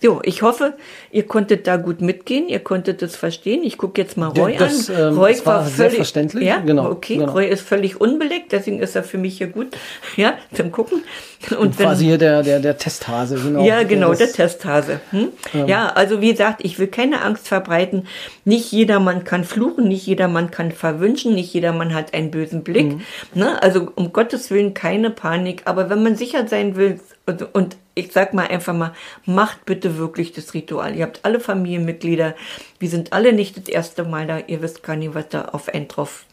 So, 0.01 0.21
ich 0.23 0.41
hoffe, 0.41 0.73
ihr 1.11 1.25
konntet 1.25 1.67
da 1.67 1.77
gut 1.77 2.01
mitgehen, 2.01 2.47
ihr 2.47 2.59
konntet 2.59 3.01
das 3.01 3.15
verstehen. 3.15 3.63
Ich 3.63 3.77
gucke 3.77 4.01
jetzt 4.01 4.17
mal 4.17 4.27
Roy 4.27 4.55
das, 4.57 4.89
an. 4.89 5.13
Ähm, 5.13 5.17
Roy 5.17 5.35
war, 5.45 5.61
war 5.61 5.65
völlig 5.65 5.95
verständlich. 5.95 6.45
Ja, 6.45 6.59
genau. 6.59 6.89
Okay, 6.89 7.17
genau. 7.17 7.31
Roy 7.31 7.47
ist 7.47 7.61
völlig 7.61 7.99
unbelegt, 7.99 8.51
deswegen 8.51 8.79
ist 8.79 8.95
er 8.95 9.03
für 9.03 9.17
mich 9.17 9.37
hier 9.37 9.47
gut. 9.47 9.67
Ja, 10.17 10.35
zum 10.53 10.71
Gucken. 10.71 11.03
Und, 11.51 11.57
Und 11.57 11.77
quasi 11.77 12.03
wenn, 12.03 12.07
hier 12.09 12.17
der, 12.17 12.41
der, 12.41 12.59
der 12.59 12.77
Testhase, 12.77 13.35
genau. 13.35 13.65
Ja, 13.65 13.83
genau, 13.83 14.13
der, 14.13 14.27
der 14.27 14.31
Testhase. 14.31 15.01
Hm? 15.11 15.29
Ähm. 15.53 15.67
Ja, 15.67 15.87
also 15.89 16.21
wie 16.21 16.31
gesagt, 16.31 16.61
ich 16.63 16.79
will 16.79 16.87
keine 16.87 17.21
Angst 17.21 17.47
verbreiten. 17.47 18.07
Nicht 18.45 18.71
jedermann 18.71 19.23
kann 19.23 19.43
fluchen, 19.43 19.87
nicht 19.87 20.05
jedermann 20.07 20.51
kann 20.51 20.71
verwünschen, 20.71 21.35
nicht 21.35 21.53
jedermann 21.53 21.93
hat 21.93 22.13
einen 22.13 22.31
bösen 22.31 22.63
Blick. 22.63 22.93
Mhm. 22.93 23.01
Ne? 23.33 23.61
Also 23.61 23.91
um 23.95 24.13
Gottes 24.13 24.51
Willen 24.51 24.73
keine 24.73 25.09
Panik. 25.09 25.63
Aber 25.65 25.89
wenn 25.89 26.01
man 26.01 26.15
sicher 26.15 26.47
sein 26.47 26.75
will, 26.75 26.99
und, 27.25 27.55
und 27.55 27.77
ich 27.95 28.11
sag 28.11 28.33
mal 28.33 28.47
einfach 28.47 28.73
mal, 28.73 28.93
macht 29.25 29.65
bitte 29.65 29.97
wirklich 29.97 30.31
das 30.31 30.53
Ritual. 30.53 30.95
Ihr 30.95 31.03
habt 31.03 31.21
alle 31.23 31.39
Familienmitglieder, 31.39 32.35
wir 32.79 32.89
sind 32.89 33.13
alle 33.13 33.33
nicht 33.33 33.57
das 33.57 33.67
erste 33.67 34.03
Mal 34.03 34.27
da, 34.27 34.39
ihr 34.45 34.61
wisst 34.61 34.83
gar 34.83 34.95
nicht, 34.95 35.15
was 35.15 35.29
da 35.29 35.45
auf 35.45 35.69
einen 35.69 35.87
drauf 35.87 36.25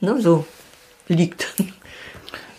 ne, 0.00 0.20
so 0.20 0.44
liegt. 1.08 1.54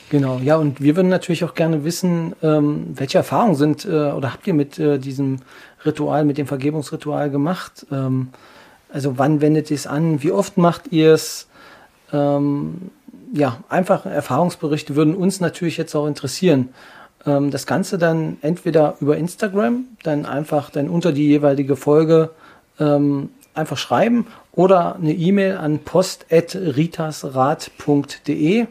Genau, 0.10 0.40
ja, 0.40 0.58
und 0.58 0.82
wir 0.82 0.98
würden 0.98 1.08
natürlich 1.08 1.46
auch 1.46 1.54
gerne 1.54 1.86
wissen, 1.86 2.36
ähm, 2.44 2.88
welche 2.96 3.18
Erfahrungen 3.18 3.56
sind 3.56 3.86
äh, 3.86 4.12
oder 4.12 4.34
habt 4.34 4.46
ihr 4.46 4.54
mit 4.54 4.78
äh, 4.78 5.00
diesem 5.00 5.38
Ritual, 5.86 6.26
mit 6.26 6.38
dem 6.38 6.48
Vergebungsritual 6.48 7.30
gemacht? 7.30 7.86
Ähm, 7.94 8.28
also 8.92 9.18
wann 9.18 9.40
wendet 9.40 9.72
ihr 9.72 9.76
es 9.76 9.88
an? 9.88 10.22
Wie 10.22 10.34
oft 10.34 10.58
macht 10.58 10.92
ihr 10.92 11.14
es? 11.14 11.48
Ähm, 12.12 12.92
ja, 13.34 13.64
einfach 13.70 14.06
Erfahrungsberichte 14.06 14.98
würden 14.98 15.16
uns 15.16 15.40
natürlich 15.40 15.78
jetzt 15.78 15.96
auch 15.96 16.08
interessieren. 16.08 16.70
Ähm, 17.26 17.52
das 17.52 17.66
Ganze 17.66 17.98
dann 17.98 18.38
entweder 18.42 18.96
über 19.00 19.18
Instagram, 19.18 19.86
dann 20.04 20.26
einfach 20.26 20.70
dann 20.70 20.90
unter 20.90 21.12
die 21.12 21.28
jeweilige 21.28 21.76
Folge 21.76 22.30
ähm, 22.80 23.30
einfach 23.54 23.78
schreiben 23.78 24.28
oder 24.54 24.96
eine 24.96 25.14
E-Mail 25.14 25.58
an 25.58 25.80
post.ritasrat.de. 25.80 28.68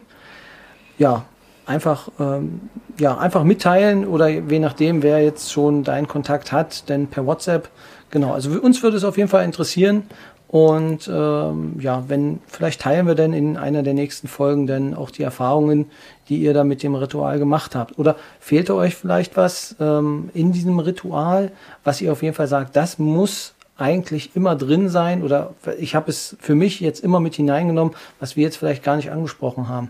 Ja, 0.97 1.25
einfach, 1.65 2.09
ähm, 2.19 2.61
ja, 2.99 3.17
einfach 3.17 3.43
mitteilen 3.43 4.05
oder 4.05 4.27
je 4.27 4.59
nachdem, 4.59 5.01
wer 5.03 5.23
jetzt 5.23 5.51
schon 5.51 5.83
deinen 5.83 6.07
Kontakt 6.07 6.51
hat, 6.51 6.89
denn 6.89 7.07
per 7.07 7.25
WhatsApp. 7.25 7.69
Genau, 8.09 8.33
also 8.33 8.51
uns 8.59 8.83
würde 8.83 8.97
es 8.97 9.05
auf 9.05 9.17
jeden 9.17 9.29
Fall 9.29 9.45
interessieren, 9.45 10.03
und 10.51 11.09
ähm, 11.09 11.77
ja, 11.79 12.03
wenn, 12.09 12.41
vielleicht 12.45 12.81
teilen 12.81 13.07
wir 13.07 13.15
dann 13.15 13.31
in 13.31 13.55
einer 13.55 13.83
der 13.83 13.93
nächsten 13.93 14.27
Folgen 14.27 14.67
dann 14.67 14.93
auch 14.93 15.09
die 15.09 15.23
Erfahrungen, 15.23 15.89
die 16.27 16.39
ihr 16.39 16.53
da 16.53 16.65
mit 16.65 16.83
dem 16.83 16.93
Ritual 16.93 17.39
gemacht 17.39 17.73
habt. 17.73 17.97
Oder 17.97 18.17
fehlte 18.41 18.75
euch 18.75 18.97
vielleicht 18.97 19.37
was 19.37 19.77
ähm, 19.79 20.29
in 20.33 20.51
diesem 20.51 20.77
Ritual, 20.79 21.53
was 21.85 22.01
ihr 22.01 22.11
auf 22.11 22.21
jeden 22.21 22.35
Fall 22.35 22.49
sagt, 22.49 22.75
das 22.75 22.99
muss 22.99 23.53
eigentlich 23.77 24.35
immer 24.35 24.57
drin 24.57 24.89
sein 24.89 25.23
oder 25.23 25.53
ich 25.79 25.95
habe 25.95 26.11
es 26.11 26.35
für 26.41 26.53
mich 26.53 26.81
jetzt 26.81 27.01
immer 27.01 27.21
mit 27.21 27.35
hineingenommen, 27.35 27.95
was 28.19 28.35
wir 28.35 28.43
jetzt 28.43 28.57
vielleicht 28.57 28.83
gar 28.83 28.97
nicht 28.97 29.09
angesprochen 29.09 29.69
haben. 29.69 29.89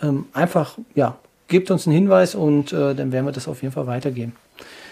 Ähm, 0.00 0.26
einfach, 0.32 0.78
ja, 0.94 1.16
gebt 1.48 1.68
uns 1.72 1.88
einen 1.88 1.96
Hinweis 1.96 2.36
und 2.36 2.72
äh, 2.72 2.94
dann 2.94 3.10
werden 3.10 3.26
wir 3.26 3.32
das 3.32 3.48
auf 3.48 3.60
jeden 3.62 3.74
Fall 3.74 3.88
weitergeben. 3.88 4.36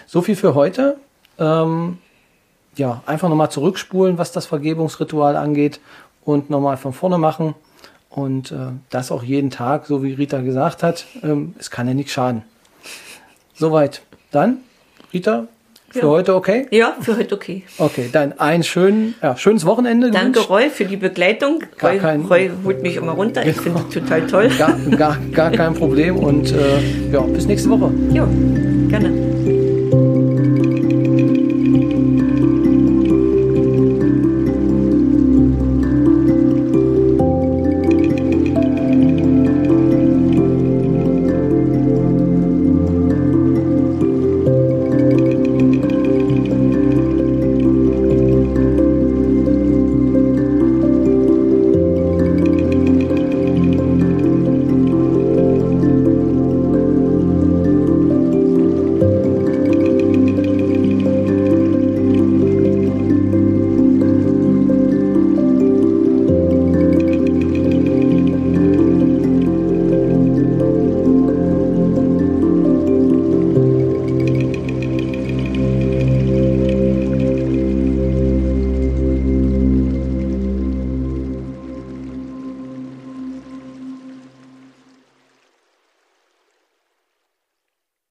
So 0.07 0.21
viel 0.21 0.35
für 0.35 0.55
heute. 0.55 0.97
Ähm, 1.39 1.99
ja, 2.75 3.01
einfach 3.05 3.29
nochmal 3.29 3.51
zurückspulen, 3.51 4.17
was 4.17 4.31
das 4.31 4.45
Vergebungsritual 4.45 5.35
angeht 5.35 5.79
und 6.23 6.49
nochmal 6.49 6.77
von 6.77 6.93
vorne 6.93 7.17
machen. 7.17 7.55
Und 8.09 8.51
äh, 8.51 8.67
das 8.89 9.11
auch 9.11 9.23
jeden 9.23 9.51
Tag, 9.51 9.87
so 9.87 10.01
wie 10.03 10.13
Rita 10.13 10.39
gesagt 10.41 10.83
hat. 10.83 11.05
Ähm, 11.21 11.53
es 11.59 11.69
kann 11.69 11.87
ja 11.87 11.93
nichts 11.93 12.13
schaden. 12.13 12.43
Soweit. 13.53 14.01
Dann, 14.31 14.59
Rita, 15.13 15.47
für 15.95 15.99
ja. 15.99 16.07
heute 16.07 16.35
okay? 16.35 16.67
Ja, 16.71 16.93
für 16.99 17.15
heute 17.15 17.35
okay. 17.35 17.63
Okay, 17.77 18.09
dann 18.11 18.37
ein 18.37 18.63
schön, 18.63 19.15
ja, 19.21 19.37
schönes 19.37 19.65
Wochenende. 19.65 20.11
Danke, 20.11 20.31
gewünscht. 20.31 20.49
Roy, 20.49 20.69
für 20.69 20.83
die 20.83 20.97
Begleitung. 20.97 21.63
Gar 21.77 21.91
Roy, 21.91 21.99
kein, 21.99 22.21
Roy 22.25 22.51
holt 22.65 22.81
mich 22.81 22.97
immer 22.97 23.13
runter. 23.13 23.43
Genau. 23.43 23.55
Ich 23.55 23.61
finde 23.61 23.79
es 23.87 23.93
total 23.93 24.27
toll. 24.27 24.49
Gar, 24.57 24.77
gar, 24.97 25.17
gar 25.31 25.51
kein 25.51 25.73
Problem 25.73 26.17
und 26.17 26.51
äh, 26.51 27.11
ja, 27.13 27.21
bis 27.21 27.45
nächste 27.45 27.69
Woche. 27.69 27.93
Ja, 28.11 28.27
gerne. 28.89 29.34